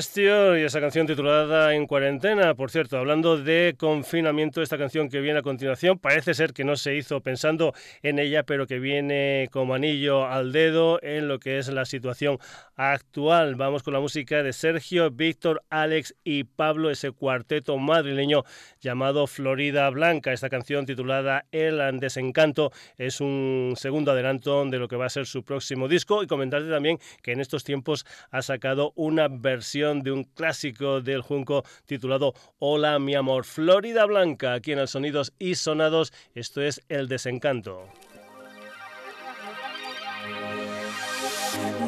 Y 0.00 0.64
esa 0.64 0.80
canción 0.80 1.06
titulada 1.06 1.74
En 1.74 1.86
cuarentena. 1.86 2.54
Por 2.54 2.70
cierto, 2.70 2.96
hablando 2.96 3.36
de 3.36 3.74
confinamiento, 3.78 4.62
esta 4.62 4.78
canción 4.78 5.10
que 5.10 5.20
viene 5.20 5.40
a 5.40 5.42
continuación 5.42 5.98
parece 5.98 6.32
ser 6.32 6.54
que 6.54 6.64
no 6.64 6.76
se 6.76 6.96
hizo 6.96 7.20
pensando 7.20 7.74
en 8.02 8.18
ella, 8.18 8.44
pero 8.44 8.66
que 8.66 8.78
viene 8.78 9.50
como 9.52 9.74
anillo 9.74 10.26
al 10.26 10.52
dedo 10.52 10.98
en 11.02 11.28
lo 11.28 11.38
que 11.38 11.58
es 11.58 11.68
la 11.68 11.84
situación 11.84 12.38
actual. 12.76 13.56
Vamos 13.56 13.82
con 13.82 13.92
la 13.92 14.00
música 14.00 14.42
de 14.42 14.54
Sergio, 14.54 15.10
Víctor, 15.10 15.62
Alex 15.68 16.14
y 16.24 16.44
Pablo, 16.44 16.88
ese 16.88 17.10
cuarteto 17.10 17.76
madrileño 17.76 18.44
llamado 18.80 19.26
Florida 19.26 19.88
Blanca. 19.90 20.32
Esta 20.32 20.48
canción 20.48 20.86
titulada 20.86 21.46
El 21.52 22.00
Desencanto 22.00 22.72
es 22.98 23.20
un 23.20 23.74
segundo 23.76 24.12
adelanto 24.12 24.64
de 24.64 24.78
lo 24.78 24.88
que 24.88 24.96
va 24.96 25.06
a 25.06 25.10
ser 25.10 25.26
su 25.26 25.44
próximo 25.44 25.88
disco 25.88 26.22
y 26.22 26.26
comentarte 26.26 26.70
también 26.70 26.98
que 27.22 27.32
en 27.32 27.40
estos 27.40 27.64
tiempos 27.64 28.06
ha 28.30 28.42
sacado 28.42 28.92
una 28.96 29.28
versión 29.28 30.02
de 30.02 30.12
un 30.12 30.24
clásico 30.24 31.00
del 31.00 31.22
Junco 31.22 31.64
titulado 31.86 32.34
Hola 32.58 32.98
mi 32.98 33.14
amor, 33.14 33.44
Florida 33.44 34.04
Blanca, 34.06 34.54
aquí 34.54 34.72
en 34.72 34.78
el 34.78 34.88
Sonidos 34.88 35.32
y 35.38 35.54
Sonados, 35.54 36.12
esto 36.34 36.62
es 36.62 36.82
El 36.88 37.08
Desencanto. 37.08 37.86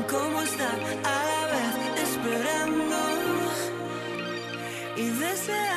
¿Cómo 0.09 0.43
está 0.43 0.71
a 1.05 2.03
esperando 2.03 2.97
y 4.97 5.09
deseando 5.09 5.72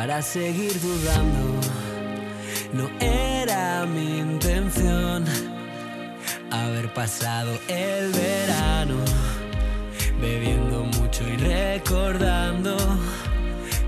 para 0.00 0.22
seguir 0.22 0.80
dudando. 0.80 1.60
No 2.72 2.88
era 3.00 3.84
mi 3.84 4.20
intención 4.20 5.26
haber 6.50 6.90
pasado 6.94 7.52
el 7.68 8.10
verano 8.10 8.96
bebiendo 10.18 10.84
mucho 10.84 11.22
y 11.28 11.36
recordando 11.36 12.78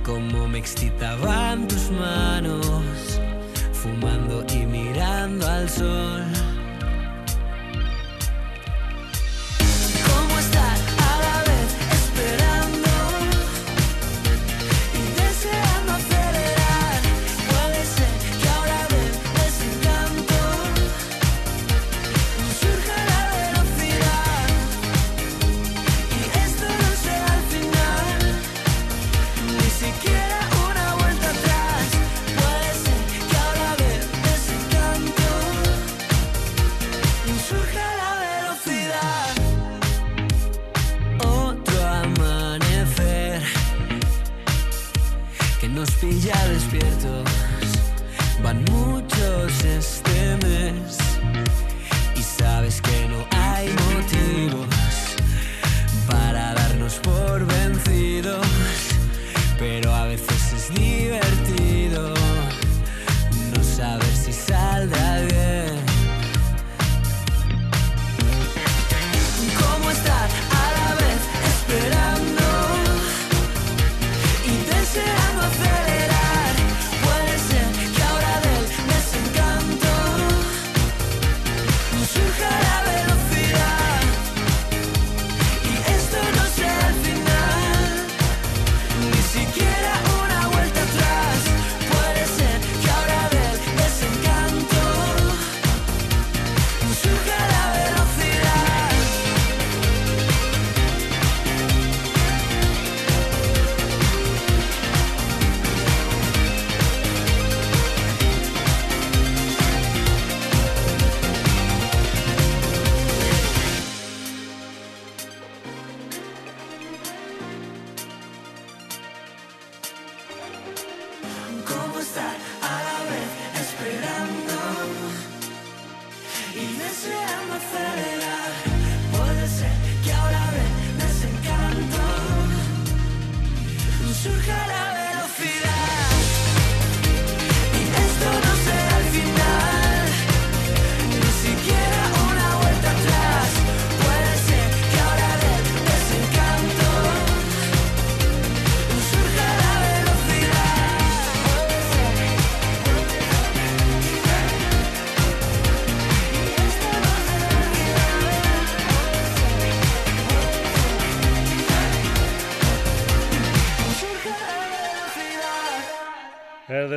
cómo 0.05 0.49
me 0.49 0.59
excitaban 0.59 1.67
tus 1.67 1.91
manos, 1.91 3.19
fumando 3.73 4.45
y 4.53 4.67
mirando 4.67 5.49
al 5.49 5.67
sol. 5.67 6.52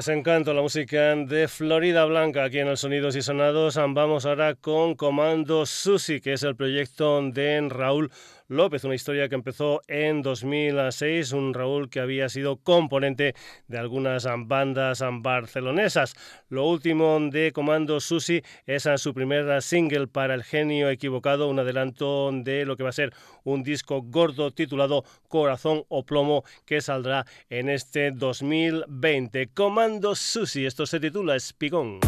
El 0.05 0.09
desencanto, 0.09 0.53
la 0.53 0.61
música 0.61 1.15
de 1.15 1.47
Florida 1.47 2.05
Blanca 2.05 2.43
aquí 2.43 2.59
en 2.59 2.67
el 2.67 2.77
Sonidos 2.77 3.15
y 3.15 3.23
Sonados. 3.23 3.75
Vamos 3.75 4.27
ahora 4.27 4.53
con 4.53 4.93
Comando 4.93 5.65
Susi, 5.65 6.21
que 6.21 6.33
es 6.33 6.43
el 6.43 6.55
proyecto 6.55 7.19
de 7.31 7.67
Raúl 7.71 8.11
López, 8.47 8.83
una 8.83 8.93
historia 8.93 9.27
que 9.27 9.33
empezó 9.33 9.81
en 9.87 10.21
2006, 10.21 11.31
un 11.31 11.55
Raúl 11.55 11.89
que 11.89 11.99
había 11.99 12.29
sido 12.29 12.57
componente 12.57 13.33
de 13.67 13.77
algunas 13.79 14.27
bandas 14.45 15.03
barcelonesas. 15.21 16.13
Lo 16.49 16.67
último 16.67 17.19
de 17.31 17.51
Comando 17.51 17.99
Susi 17.99 18.43
es 18.67 18.87
su 18.97 19.15
primer 19.15 19.63
single 19.63 20.07
para 20.07 20.35
El 20.35 20.43
Genio 20.43 20.91
Equivocado, 20.91 21.49
un 21.49 21.57
adelanto 21.57 22.29
de 22.31 22.65
lo 22.65 22.77
que 22.77 22.83
va 22.83 22.89
a 22.89 22.93
ser 22.93 23.13
un 23.43 23.63
disco 23.63 24.03
gordo 24.03 24.51
titulado 24.51 25.03
Corazón 25.27 25.83
o 25.87 26.05
Plomo 26.05 26.43
que 26.65 26.81
saldrá 26.81 27.25
en 27.49 27.69
este 27.69 28.11
2020. 28.11 29.47
Comando 29.55 30.13
Susi, 30.13 30.67
esto 30.67 30.85
se 30.85 30.99
titula 30.99 31.35
Espigón. 31.35 31.99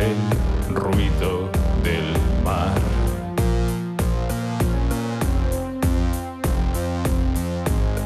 El 0.00 0.74
ruido 0.74 1.50
del 1.84 2.08
mar. 2.44 2.80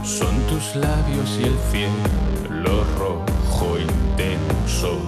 Son 0.05 0.35
tus 0.49 0.77
labios 0.77 1.39
y 1.41 1.45
el 1.45 1.59
cielo 1.71 2.85
rojo 2.99 3.79
intenso. 3.79 5.01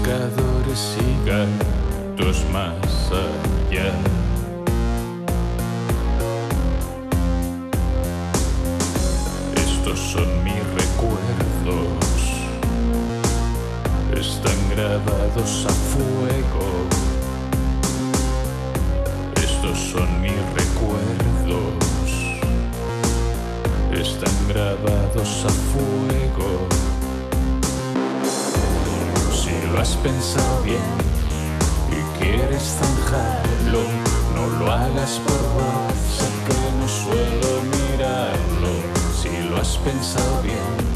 pescadores 0.00 0.96
y 0.98 1.28
gatos 1.28 2.44
más 2.52 3.10
allá. 3.12 3.92
Estos 9.56 9.98
son 9.98 10.44
mis 10.44 10.62
recuerdos, 10.78 11.49
están 14.20 14.58
grabados 14.70 15.66
a 15.66 15.72
fuego. 15.92 16.66
Estos 19.36 19.78
son 19.92 20.20
mis 20.20 20.40
recuerdos, 20.54 22.10
están 23.92 24.48
grabados 24.48 25.44
a 25.44 25.52
fuego. 25.72 26.68
Si 29.32 29.72
lo 29.72 29.80
has 29.80 29.96
pensado 29.96 30.62
bien 30.62 30.90
y 31.90 32.18
quieres 32.22 32.62
zanjarlo, 32.78 33.82
no 34.34 34.58
lo 34.58 34.72
hagas 34.72 35.20
por 35.24 35.40
WhatsApp 35.56 36.36
que 36.46 36.60
no 36.78 36.88
suelo 36.88 37.62
mirarlo. 37.74 38.72
Si 39.20 39.48
lo 39.48 39.56
has 39.60 39.76
pensado 39.78 40.42
bien 40.42 40.89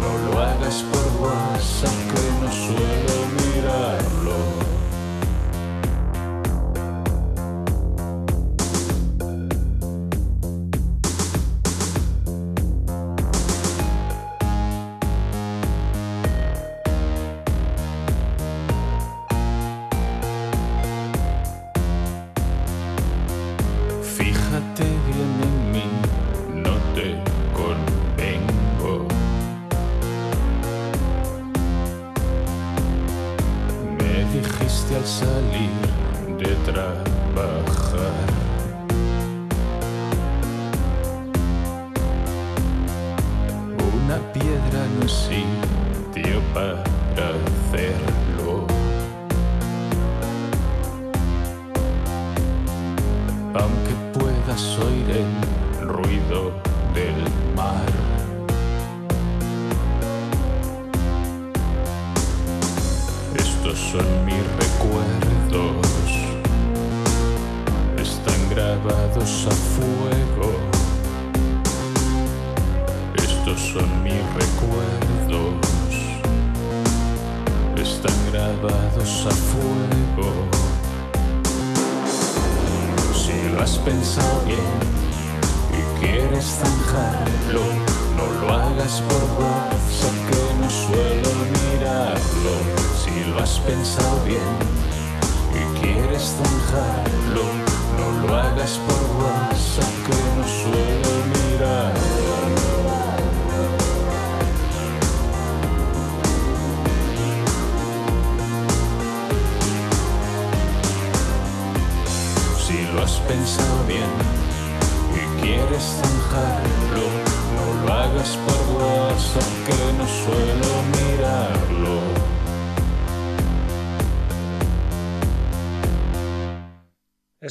no 0.00 0.18
lo 0.26 0.40
hagas 0.40 0.82
por 0.82 1.28
WhatsApp 1.28 1.94
que 2.10 2.44
no 2.44 2.52
suelo 2.52 3.16
mirarlo. 3.38 4.65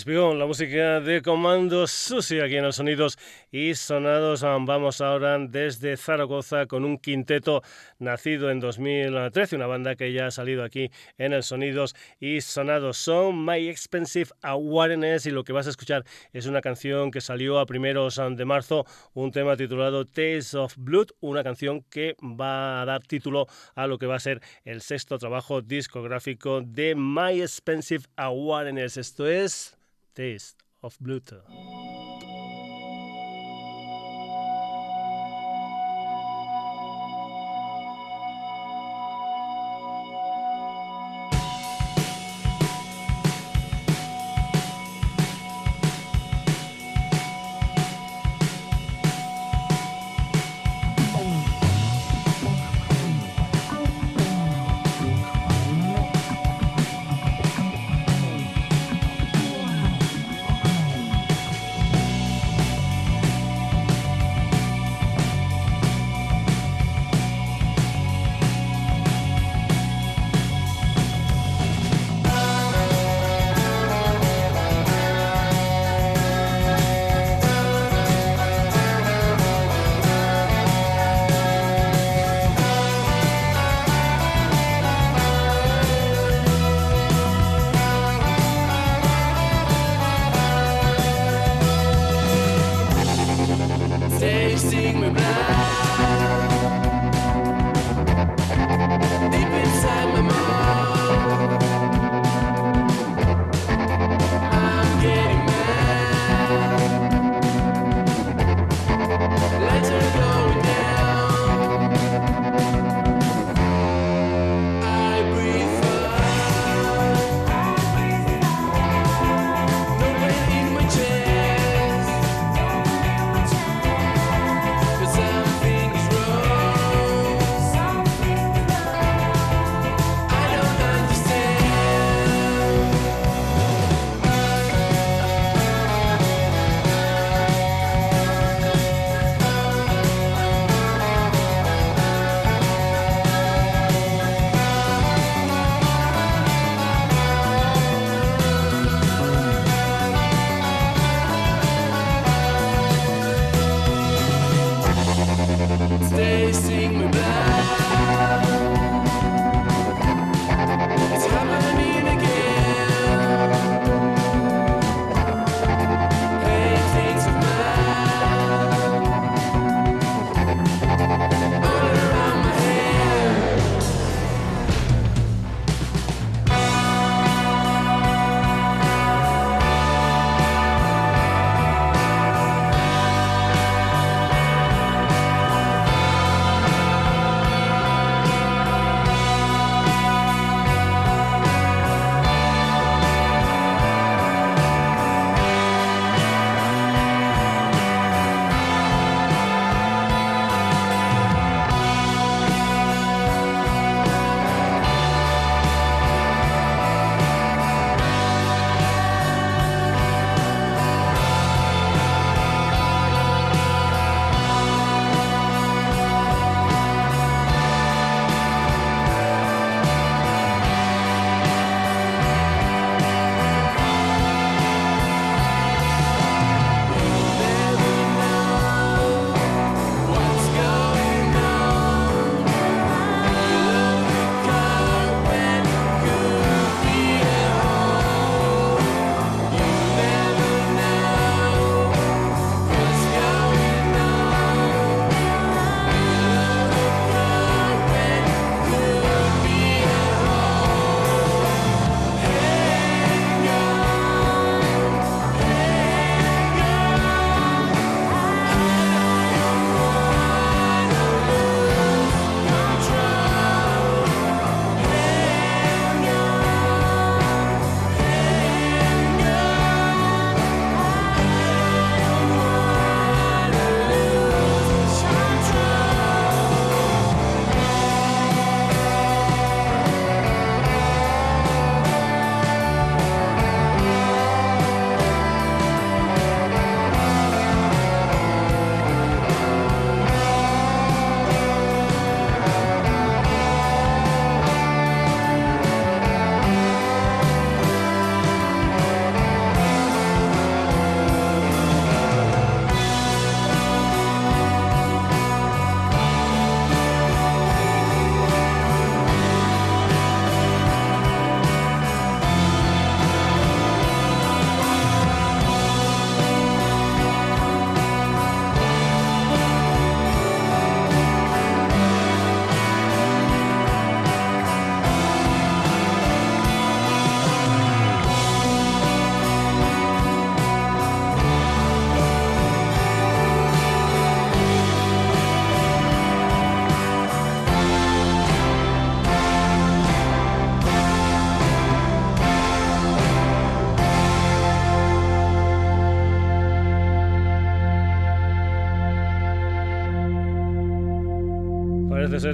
La 0.06 0.46
música 0.46 1.00
de 1.02 1.24
Comando 1.24 1.88
Susi 1.88 2.40
aquí 2.40 2.58
en 2.58 2.64
los 2.64 2.76
sonidos 2.76 3.18
y 3.52 3.74
sonados. 3.74 4.44
Vamos 4.44 5.02
ahora 5.02 5.40
desde 5.40 5.98
Zaragoza 5.98 6.68
con 6.68 6.86
un 6.86 7.00
quinteto 7.00 7.64
nacido 7.98 8.52
en 8.52 8.60
2013, 8.60 9.56
una 9.56 9.66
banda 9.66 9.96
que 9.96 10.14
ya 10.14 10.28
ha 10.28 10.32
salido 10.32 10.64
aquí 10.64 10.92
en 11.18 11.34
el 11.34 11.42
Sonidos 11.42 11.96
y 12.20 12.42
Sonados. 12.42 12.98
Son 12.98 13.44
My 13.44 13.68
Expensive 13.68 14.30
Awareness 14.44 15.26
y 15.26 15.32
lo 15.32 15.44
que 15.44 15.54
vas 15.54 15.66
a 15.66 15.72
escuchar 15.72 16.06
es 16.34 16.46
una 16.46 16.62
canción 16.62 17.10
que 17.10 17.20
salió 17.20 17.58
a 17.58 17.66
primeros 17.66 18.22
de 18.30 18.46
marzo, 18.46 18.86
un 19.16 19.32
tema 19.32 19.58
titulado 19.58 20.06
Taste 20.06 20.56
of 20.56 20.76
Blood, 20.78 21.08
una 21.20 21.44
canción 21.44 21.82
que 21.82 22.16
va 22.22 22.84
a 22.84 22.86
dar 22.86 23.02
título 23.02 23.48
a 23.74 23.88
lo 23.88 23.98
que 23.98 24.06
va 24.06 24.18
a 24.18 24.20
ser 24.20 24.40
el 24.66 24.82
sexto 24.82 25.18
trabajo 25.18 25.64
discográfico 25.64 26.62
de 26.62 26.94
My 26.96 27.42
Expensive 27.42 28.04
Awareness. 28.18 28.98
Esto 28.98 29.28
es 29.28 29.76
taste 30.16 30.64
of 30.82 30.98
Bluetooth. 31.00 32.15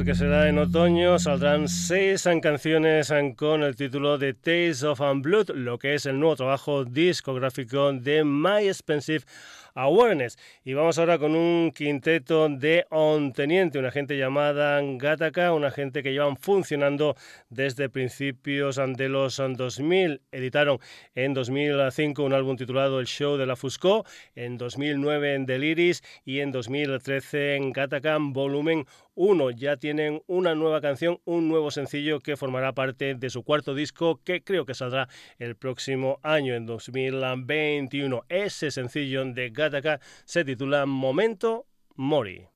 Ser 0.02 0.06
que 0.06 0.16
será 0.16 0.50
en 0.50 0.58
otoño, 0.58 1.20
saldrán 1.20 1.68
seis 1.68 2.28
canciones 2.42 3.14
con 3.36 3.62
el 3.62 3.76
título 3.76 4.18
de 4.18 4.34
Taste 4.34 4.86
of 4.86 5.00
Blood, 5.22 5.52
lo 5.52 5.78
que 5.78 5.96
es 5.96 6.06
el 6.06 6.20
nuevo 6.20 6.36
trabajo 6.36 6.86
discográfico 6.86 7.92
de 7.94 8.24
My 8.24 8.68
Expensive 8.68 9.26
Awareness. 9.74 10.38
Y 10.64 10.74
vamos 10.74 10.98
ahora 10.98 11.18
con 11.18 11.36
un 11.36 11.72
quinteto 11.72 12.50
de 12.50 12.86
Onteniente, 12.90 13.80
una 13.80 13.92
gente 13.92 14.18
llamada 14.18 14.82
Gataka, 14.82 15.54
una 15.54 15.72
gente 15.72 16.04
que 16.04 16.12
llevan 16.12 16.38
funcionando 16.38 17.16
desde 17.50 17.90
principios 17.90 18.78
de 18.78 19.10
los 19.10 19.38
2000. 19.38 20.22
Editaron 20.32 20.80
en 21.16 21.34
2005 21.34 22.24
un 22.24 22.34
álbum 22.34 22.58
titulado 22.58 23.00
El 23.00 23.08
Show 23.08 23.38
de 23.38 23.46
la 23.46 23.56
Fusco, 23.56 24.06
en 24.36 24.58
2009 24.58 25.36
en 25.36 25.46
Deliris 25.46 26.04
y 26.26 26.40
en 26.40 26.52
2013 26.52 27.56
en 27.56 27.72
Gataka 27.72 28.18
Volumen 28.20 28.86
1. 29.16 29.52
Ya 29.52 29.78
tienen 29.78 30.22
una 30.28 30.56
nueva 30.56 30.82
canción, 30.82 31.20
un 31.26 31.48
nuevo 31.48 31.72
sencillo 31.72 32.20
que 32.20 32.38
formará 32.38 32.74
parte 32.74 33.16
de 33.16 33.30
su 33.30 33.44
cuarto 33.44 33.76
disco 33.76 34.20
que 34.24 34.44
creo 34.44 34.66
que 34.66 34.74
saldrá 34.74 35.08
el 35.38 35.56
próximo 35.56 36.20
año, 36.24 36.56
en 36.56 36.66
2021. 36.66 38.24
Ese 38.30 38.72
sencillo 38.72 39.26
de 39.26 39.50
Gataka 39.50 40.00
se 40.26 40.44
titula 40.46 40.86
Momento 40.86 41.66
Mori. 41.96 42.48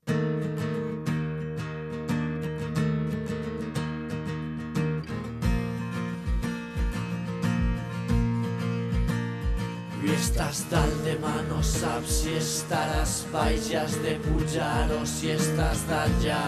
Dalt 10.72 11.04
de 11.04 11.18
mà 11.20 11.34
no 11.50 11.60
saps 11.64 12.22
si 12.22 12.38
estaràs 12.40 13.14
baix 13.34 13.70
i 13.72 13.76
has 13.80 13.98
de 14.04 14.16
pujar 14.24 14.88
o 14.96 15.02
si 15.10 15.34
estàs 15.34 15.84
d'allà 15.90 16.42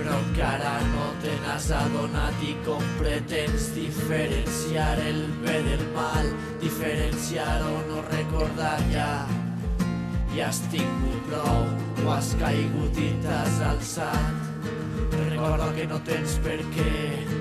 però 0.00 0.16
encara 0.16 0.72
no 0.92 1.06
te 1.22 1.32
n'has 1.42 1.66
adonat 1.76 2.44
i 2.44 2.54
com 2.64 2.84
pretens 2.98 3.68
diferenciar 3.76 4.94
el 5.10 5.20
bé 5.42 5.58
del 5.66 5.84
mal 5.96 6.30
diferenciar 6.62 7.58
o 7.68 7.74
no 7.90 8.04
recordar 8.08 8.78
ja. 8.94 9.10
I 10.32 10.40
has 10.46 10.62
tingut 10.72 11.20
prou 11.28 11.66
o 12.04 12.14
has 12.14 12.32
caigut 12.40 12.96
i 12.96 13.10
t'has 13.24 13.60
alçat. 13.72 14.48
Recorda 15.18 15.68
que 15.76 15.86
no 15.90 16.00
tens 16.08 16.38
per 16.44 16.60
què 16.76 17.39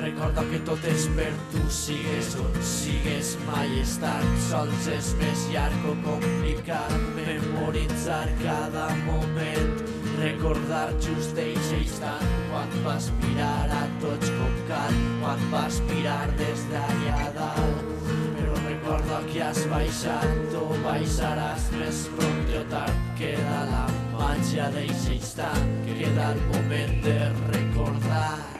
Recorda 0.00 0.42
que 0.48 0.58
tot 0.64 0.84
és 0.88 1.02
per 1.12 1.28
tu, 1.52 1.60
sigues 1.68 2.30
on 2.40 2.54
sigues, 2.64 3.34
mai 3.44 3.74
estar 3.82 4.16
sols 4.46 4.86
és 4.88 5.10
més 5.20 5.42
llarg 5.52 5.82
o 5.90 5.92
complicat. 6.06 6.94
Memoritzar 7.18 8.30
cada 8.40 8.86
moment, 9.02 9.82
recordar 10.22 10.86
just 11.04 11.36
eixe 11.42 11.82
instant, 11.82 12.24
quan 12.48 12.72
vas 12.86 13.10
mirar 13.20 13.66
a 13.76 13.82
tots 14.00 14.32
com 14.38 14.54
cal, 14.70 14.96
quan 15.20 15.44
vas 15.52 15.80
mirar 15.90 16.32
des 16.38 16.64
d'allà 16.72 17.26
dalt. 17.36 17.90
Però 18.38 18.56
recorda 18.62 19.20
que 19.28 19.42
has 19.44 19.60
baixat 19.74 20.56
o 20.62 20.64
baixaràs 20.86 21.68
més 21.76 22.06
pront 22.16 22.56
o 22.62 22.64
tard, 22.72 23.04
queda 23.20 23.60
la 23.74 23.84
màgia 24.16 24.72
d'eixe 24.72 25.18
instant, 25.18 25.76
queda 25.84 26.32
el 26.32 26.42
moment 26.54 26.96
de 27.04 27.18
recordar. 27.50 28.59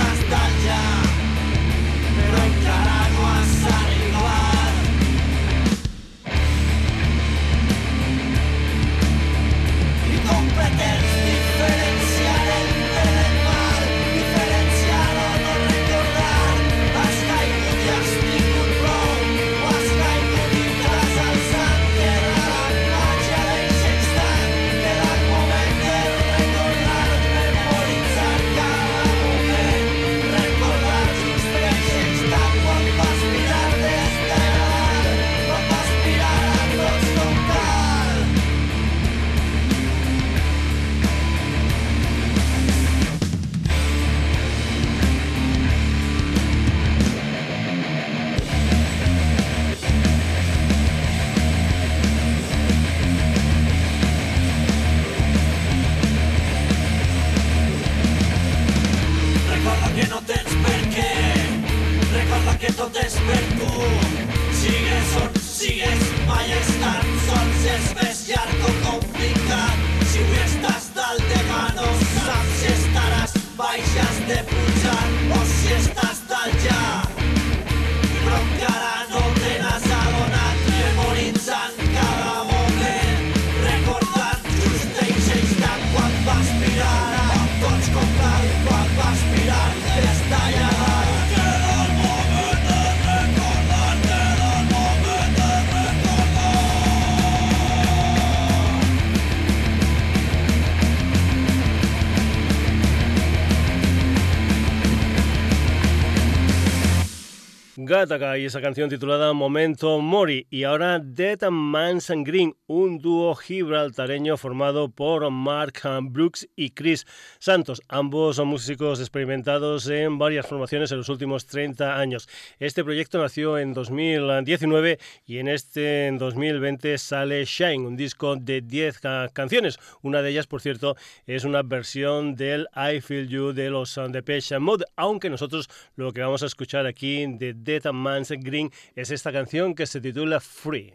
Y 108.01 108.45
esa 108.45 108.61
canción 108.61 108.89
titulada 108.89 109.31
Momento 109.31 109.99
Mori. 109.99 110.47
Y 110.49 110.63
ahora 110.63 110.97
Dead 110.97 111.39
Man's 111.51 112.09
and 112.09 112.25
Green, 112.25 112.55
un 112.65 112.97
dúo 112.97 113.35
gibraltareño 113.35 114.37
formado 114.37 114.89
por 114.89 115.29
Mark 115.29 115.81
Brooks 116.01 116.49
y 116.55 116.71
Chris 116.71 117.05
Santos. 117.37 117.79
Ambos 117.89 118.37
son 118.37 118.47
músicos 118.47 118.99
experimentados 118.99 119.87
en 119.87 120.17
varias 120.17 120.47
formaciones 120.47 120.91
en 120.91 120.97
los 120.97 121.09
últimos 121.09 121.45
30 121.45 121.99
años. 121.99 122.27
Este 122.57 122.83
proyecto 122.83 123.19
nació 123.21 123.59
en 123.59 123.75
2019 123.75 124.97
y 125.27 125.37
en 125.37 125.47
este 125.47 126.07
en 126.07 126.17
2020 126.17 126.97
sale 126.97 127.45
Shine, 127.45 127.85
un 127.85 127.95
disco 127.95 128.35
de 128.35 128.61
10 128.61 128.97
ca- 128.99 129.29
canciones. 129.31 129.77
Una 130.01 130.23
de 130.23 130.31
ellas, 130.31 130.47
por 130.47 130.61
cierto, 130.61 130.95
es 131.27 131.43
una 131.43 131.61
versión 131.61 132.33
del 132.35 132.67
I 132.75 132.99
Feel 132.99 133.27
You 133.27 133.53
de 133.53 133.69
los 133.69 133.99
Depeche 134.09 134.57
Mode, 134.57 134.85
aunque 134.95 135.29
nosotros 135.29 135.69
lo 135.95 136.11
que 136.11 136.21
vamos 136.21 136.41
a 136.41 136.47
escuchar 136.47 136.87
aquí 136.87 137.27
de 137.27 137.53
Dead 137.53 137.90
Man's 137.91 138.31
Green 138.31 138.71
es 138.95 139.11
esta 139.11 139.31
canción 139.31 139.75
que 139.75 139.85
se 139.85 140.01
titula 140.01 140.39
Free. 140.39 140.91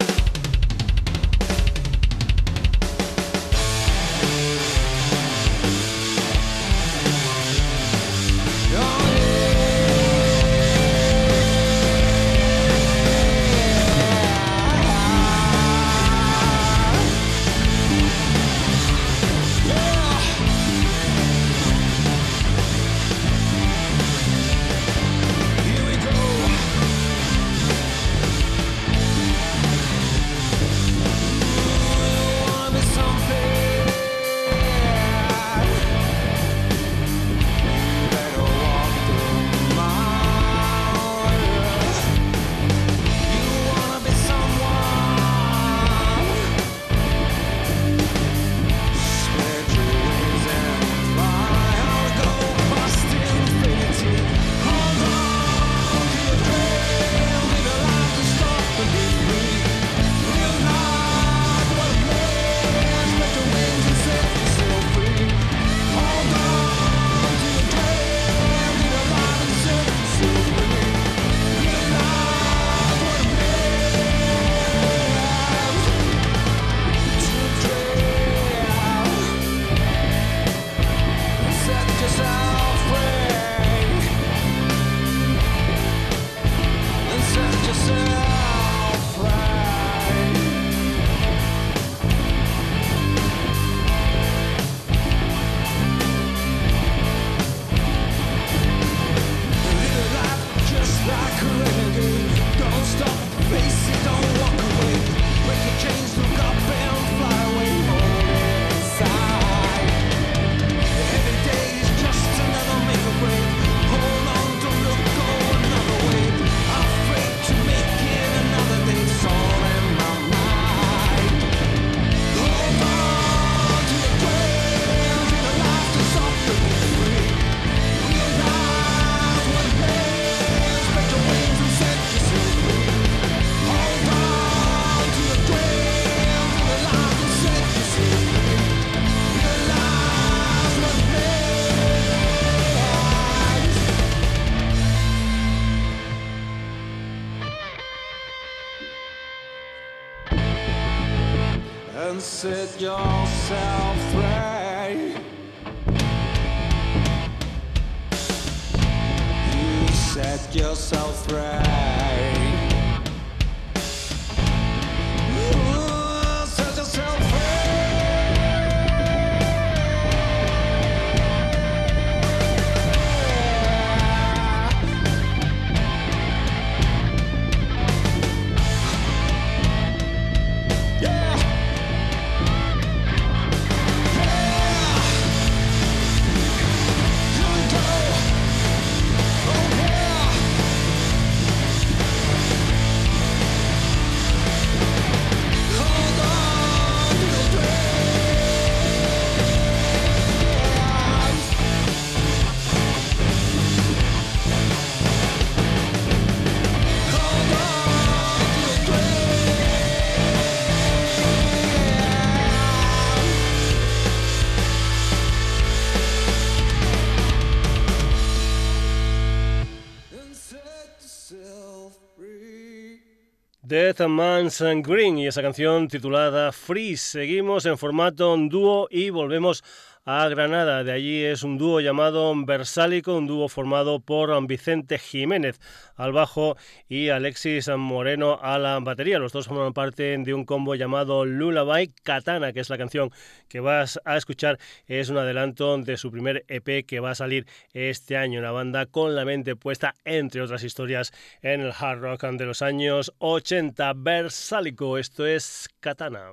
Death 223.97 224.09
Man's 224.09 224.63
Green 224.83 225.19
y 225.19 225.27
esa 225.27 225.41
canción 225.41 225.89
titulada 225.89 226.53
Freeze. 226.53 227.13
Seguimos 227.13 227.65
en 227.65 227.79
formato 227.79 228.37
dúo 228.37 228.89
y 228.91 229.09
volvemos 229.09 229.65
a 230.07 230.29
Granada. 230.29 230.85
De 230.85 230.93
allí 230.93 231.25
es 231.25 231.43
un 231.43 231.59
dúo 231.59 231.81
llamado 231.81 232.33
Versálico, 232.47 233.17
un 233.17 233.27
dúo 233.27 233.49
formado 233.49 233.99
por 233.99 234.47
Vicente 234.47 234.99
Jiménez 234.99 235.61
al 235.97 236.13
bajo 236.13 236.57
y 236.89 237.09
Alexis 237.09 237.69
Moreno 237.77 238.39
a 238.41 238.59
la 238.59 238.79
batería. 238.79 239.19
Los 239.19 239.33
dos 239.33 239.49
forman 239.49 239.73
parte 239.73 240.17
de 240.17 240.33
un 240.33 240.45
combo 240.45 240.77
llamado 240.77 241.25
Lullaby 241.25 241.93
Katana, 242.05 242.53
que 242.53 242.61
es 242.61 242.71
la 242.71 242.79
canción 242.79 243.11
que 243.49 243.59
vas 243.59 244.01
a 244.05 244.17
escuchar. 244.17 244.59
Es 244.87 245.09
un 245.11 245.19
adelanto 245.19 245.77
de 245.79 245.97
su 245.97 246.13
primer 246.13 246.45
EP 246.47 246.87
que 246.87 247.01
va 247.01 247.11
a 247.11 247.15
salir 247.17 247.45
este 247.73 248.17
año. 248.17 248.39
Una 248.39 248.53
banda 248.53 248.87
con 248.87 249.17
la 249.17 249.25
mente 249.25 249.57
puesta, 249.57 249.97
entre 250.05 250.41
otras 250.41 250.63
historias, 250.63 251.13
en 251.43 251.61
el 251.63 251.73
hard 251.77 252.01
rock 252.01 252.23
de 252.27 252.47
los 252.47 252.63
años 252.63 253.13
80. 253.19 253.93
Versálico, 253.97 254.99
esto 254.99 255.27
es 255.27 255.69
Katana. 255.81 256.31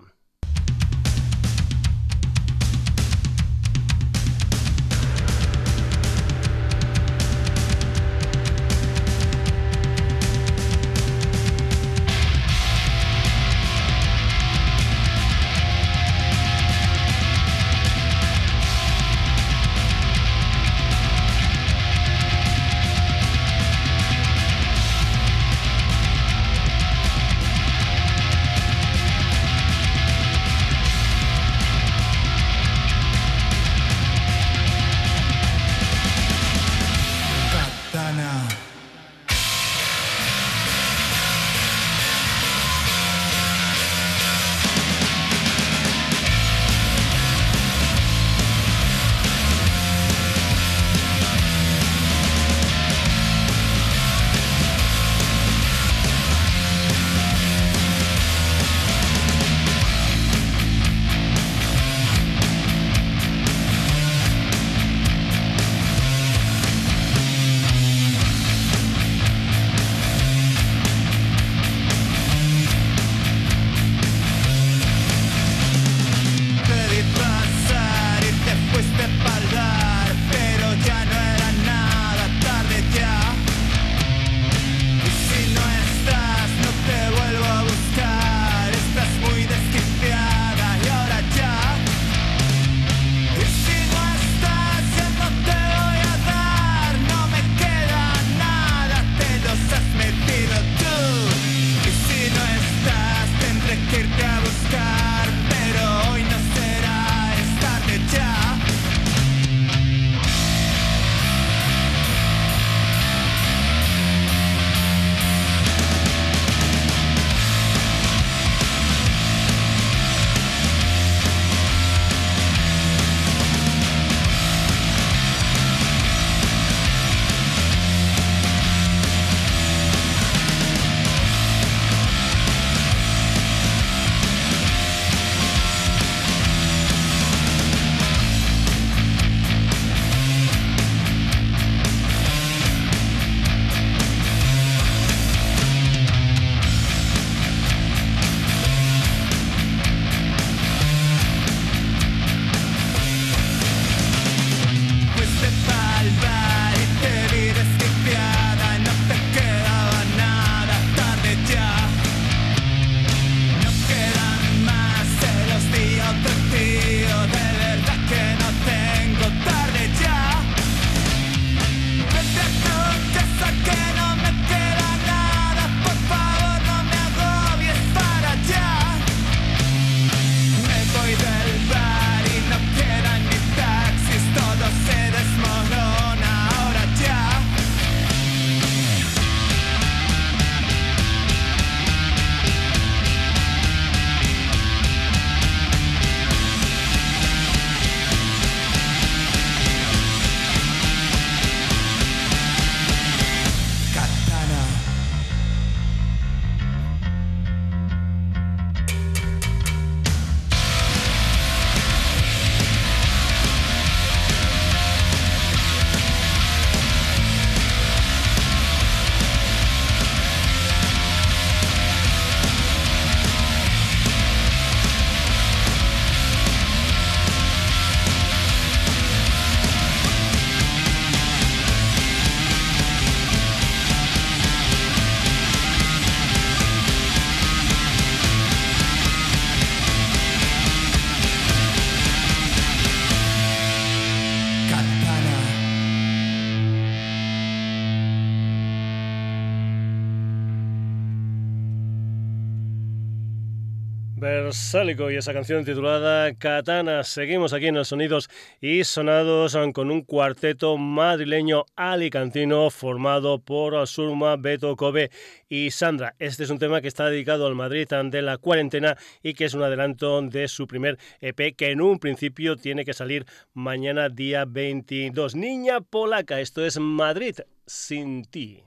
Versálico 254.54 255.10
y 255.10 255.16
esa 255.16 255.34
canción 255.34 255.66
titulada 255.66 256.32
Katana. 256.36 257.04
Seguimos 257.04 257.54
aquí 257.54 257.66
en 257.66 257.74
los 257.74 257.88
sonidos 257.88 258.30
y 258.62 258.84
sonados 258.84 259.58
con 259.74 259.90
un 259.90 260.04
cuarteto 260.04 260.78
madrileño 260.78 261.66
alicantino 261.76 262.70
formado 262.70 263.40
por 263.40 263.88
Surma, 263.88 264.36
Beto, 264.36 264.76
Kobe 264.76 265.10
y 265.50 265.72
Sandra. 265.72 266.14
Este 266.20 266.44
es 266.44 266.52
un 266.52 266.60
tema 266.60 266.82
que 266.82 266.88
está 266.88 267.10
dedicado 267.10 267.48
al 267.48 267.56
Madrid 267.56 267.88
de 267.88 268.22
la 268.22 268.38
cuarentena 268.38 268.96
y 269.24 269.34
que 269.34 269.46
es 269.46 269.56
un 269.56 269.64
adelanto 269.64 270.22
de 270.22 270.48
su 270.48 270.68
primer 270.68 271.00
EP 271.20 271.56
que 271.56 271.72
en 271.72 271.82
un 271.82 271.98
principio 271.98 272.56
tiene 272.56 272.86
que 272.86 272.94
salir 272.94 273.26
mañana 273.56 274.10
día 274.10 274.46
22. 274.46 275.34
Niña 275.34 275.82
polaca, 275.82 276.40
esto 276.40 276.64
es 276.64 276.78
Madrid 276.78 277.38
sin 277.66 278.24
ti. 278.26 278.64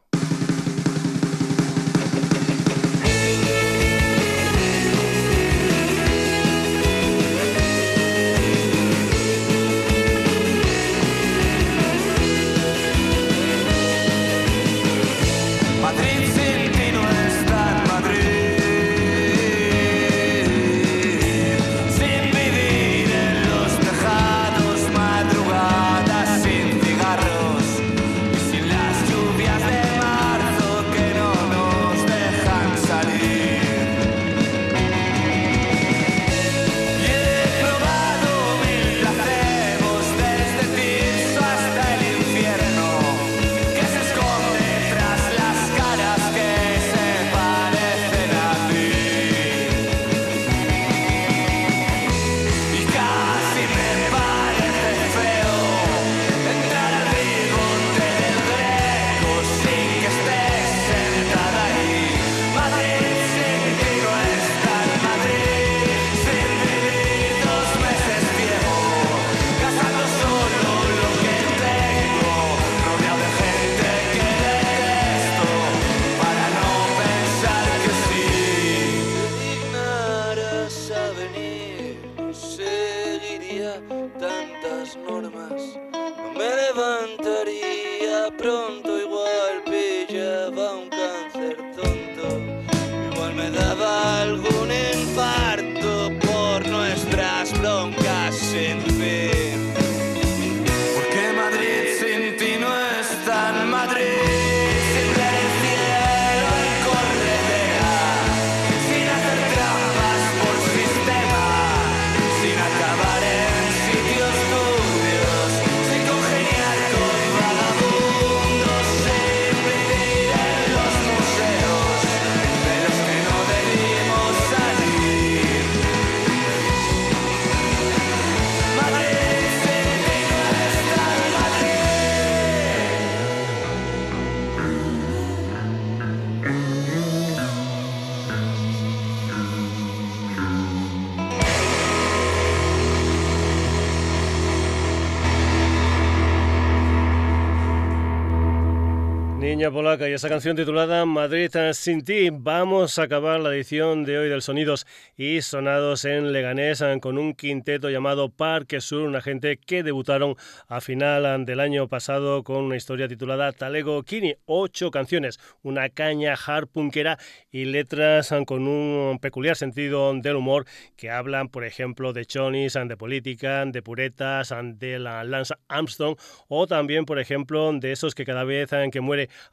Polaca 149.71 150.09
y 150.09 150.13
esa 150.13 150.29
canción 150.29 150.55
titulada 150.55 151.05
Madrid 151.07 151.51
sin 151.73 152.05
ti. 152.05 152.29
Vamos 152.31 152.99
a 152.99 153.05
acabar 153.05 153.41
la 153.41 153.55
edición 153.55 154.05
de 154.05 154.19
hoy 154.19 154.29
del 154.29 154.43
Sonidos 154.43 154.87
y 155.17 155.43
Sonados 155.43 156.05
en 156.05 156.33
Leganés 156.33 156.85
con 157.01 157.19
un 157.19 157.35
quinteto 157.35 157.91
llamado 157.91 158.29
Parque 158.29 158.81
Sur, 158.81 159.03
una 159.03 159.21
gente 159.21 159.57
que 159.57 159.83
debutaron 159.83 160.37
a 160.69 160.81
final 160.81 161.45
del 161.45 161.61
año 161.61 161.89
pasado 161.89 162.45
con 162.45 162.65
una 162.65 162.77
historia 162.77 163.09
titulada 163.09 163.53
Talego 163.53 164.03
Kini. 164.03 164.37
Ocho 164.45 164.91
canciones, 164.91 165.41
una 165.63 165.89
caña 165.89 166.35
hard 166.35 166.69
punkera 166.69 167.19
y 167.51 167.65
letras 167.65 168.33
con 168.47 168.69
un 168.69 169.19
peculiar 169.19 169.57
sentido 169.57 170.13
del 170.15 170.37
humor 170.37 170.67
que 170.97 171.11
hablan, 171.11 171.49
por 171.49 171.65
ejemplo, 171.65 172.13
de 172.13 172.27
chonis, 172.27 172.75
de 172.75 172.97
política, 172.97 173.65
de 173.65 173.83
puretas, 173.83 174.55
de 174.75 174.99
la 174.99 175.25
Lance 175.25 175.55
Armstrong 175.69 176.17
o 176.49 176.67
también, 176.67 177.05
por 177.05 177.19
ejemplo, 177.19 177.73
de 177.73 177.93
esos 177.93 178.15
que 178.15 178.25
cada 178.25 178.45
vez 178.45 178.71
que 178.93 179.01
muere 179.01 179.29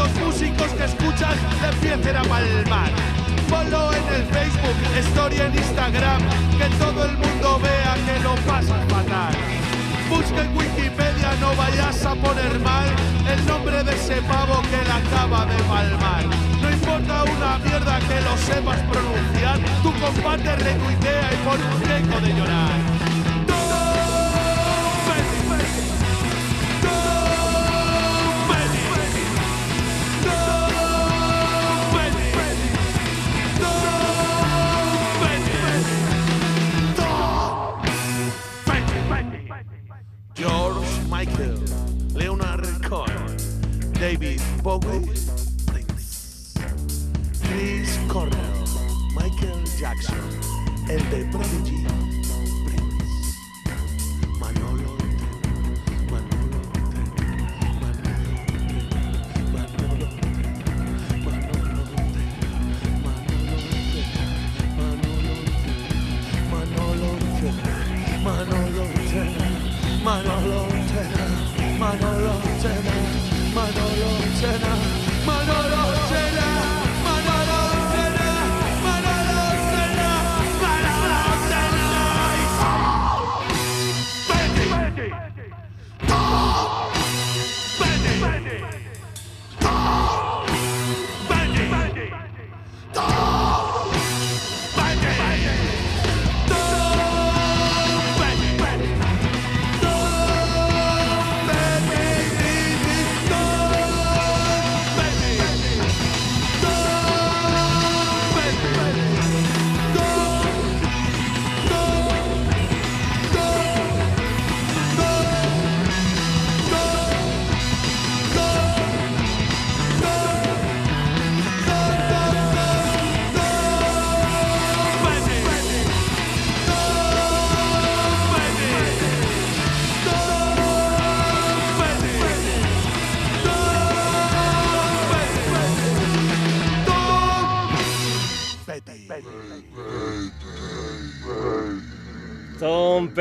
los 0.00 0.14
músicos 0.20 0.70
que 0.72 0.84
escuchan 0.84 1.36
le 1.60 1.68
empiecen 1.68 2.16
a 2.16 2.22
palmar. 2.22 2.90
Ponlo 3.50 3.92
en 3.92 4.06
el 4.16 4.24
Facebook, 4.34 4.78
story 5.10 5.40
en 5.40 5.54
Instagram, 5.54 6.22
que 6.58 6.66
todo 6.82 7.04
el 7.04 7.16
mundo 7.18 7.60
vea 7.62 7.94
que 8.06 8.16
lo 8.20 8.34
pasas 8.50 8.82
fatal. 8.88 9.34
Busca 10.08 10.40
en 10.42 10.56
Wikipedia, 10.56 11.30
no 11.40 11.54
vayas 11.54 12.04
a 12.06 12.14
poner 12.14 12.58
mal 12.60 12.88
el 13.32 13.46
nombre 13.46 13.84
de 13.84 13.92
ese 13.94 14.16
pavo 14.22 14.62
que 14.70 14.80
la 14.88 14.96
acaba 15.02 15.44
de 15.46 15.58
palmar. 15.64 16.24
No 16.62 16.70
importa 16.70 17.24
una 17.24 17.58
mierda 17.58 17.98
que 18.08 18.20
lo 18.26 18.34
sepas 18.48 18.80
pronunciar, 18.90 19.58
tu 19.82 19.92
compadre 20.00 20.56
retuitea 20.56 21.28
y 21.34 21.36
pone 21.46 21.64
un 21.76 21.82
eco 21.98 22.20
de 22.20 22.32
llorar. 22.34 23.09
Michael, 41.10 41.58
Leonard 42.14 42.64
Cohen, 42.82 43.36
David 43.92 44.40
Bowie, 44.62 45.04
Chris 47.42 47.98
Cornell, 48.08 48.64
Jackson, 49.78 50.16
el 50.88 51.10
de 51.10 51.26
Prodigy, 51.26 51.84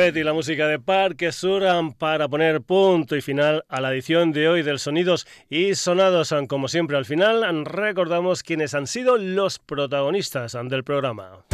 Petty, 0.10 0.24
la 0.24 0.34
música 0.34 0.68
de 0.68 0.80
Parque 0.80 1.32
Suran 1.32 1.94
para 1.94 2.28
poner 2.28 2.62
punto 2.62 3.16
y 3.16 3.22
final 3.22 3.64
a 3.70 3.80
la 3.80 3.92
edición 3.92 4.32
de 4.32 4.50
hoy 4.50 4.64
del 4.64 4.80
Sonidos 4.80 5.28
y 5.52 5.76
Sonados. 5.76 6.34
Como 6.48 6.68
siempre 6.68 6.98
al 6.98 7.06
final 7.06 7.64
recordamos 7.64 8.42
quiénes 8.42 8.74
han 8.74 8.88
sido 8.88 9.18
los 9.18 9.60
protagonistas 9.60 10.58
del 10.64 10.84
programa. 10.84 11.46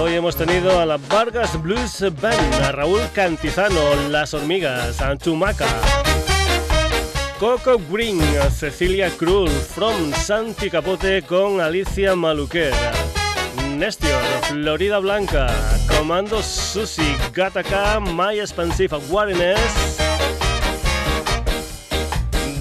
Hoy 0.00 0.14
hemos 0.14 0.34
tenido 0.34 0.80
a 0.80 0.86
la 0.86 0.96
Vargas 0.96 1.62
Blues 1.62 2.02
Band, 2.22 2.54
a 2.62 2.72
Raúl 2.72 3.02
Cantizano, 3.12 3.94
Las 4.08 4.32
Hormigas, 4.32 5.02
Antumaca, 5.02 5.68
Coco 7.38 7.78
Green, 7.90 8.18
Cecilia 8.50 9.10
Cruz, 9.10 9.50
From 9.74 10.14
Santi 10.14 10.70
Capote 10.70 11.20
con 11.20 11.60
Alicia 11.60 12.16
Maluquer, 12.16 12.72
Nestor, 13.78 14.22
Florida 14.48 14.98
Blanca, 14.98 15.46
Comando 15.88 16.42
Susi, 16.42 17.16
Gataka, 17.32 18.00
My 18.00 18.38
Expansive 18.38 18.94
Awareness, 18.94 19.96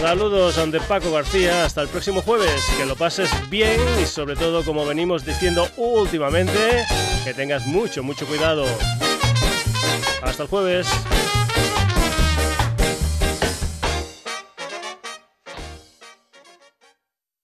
Saludos 0.00 0.70
de 0.70 0.80
Paco 0.80 1.10
García, 1.10 1.64
hasta 1.64 1.82
el 1.82 1.88
próximo 1.88 2.22
jueves, 2.22 2.64
que 2.76 2.86
lo 2.86 2.94
pases 2.94 3.28
bien 3.50 3.80
y 4.00 4.06
sobre 4.06 4.36
todo 4.36 4.64
como 4.64 4.86
venimos 4.86 5.24
diciendo 5.24 5.68
últimamente, 5.76 6.86
que 7.24 7.34
tengas 7.34 7.66
mucho, 7.66 8.04
mucho 8.04 8.24
cuidado. 8.26 8.64
Hasta 10.22 10.44
el 10.44 10.48
jueves. 10.48 10.86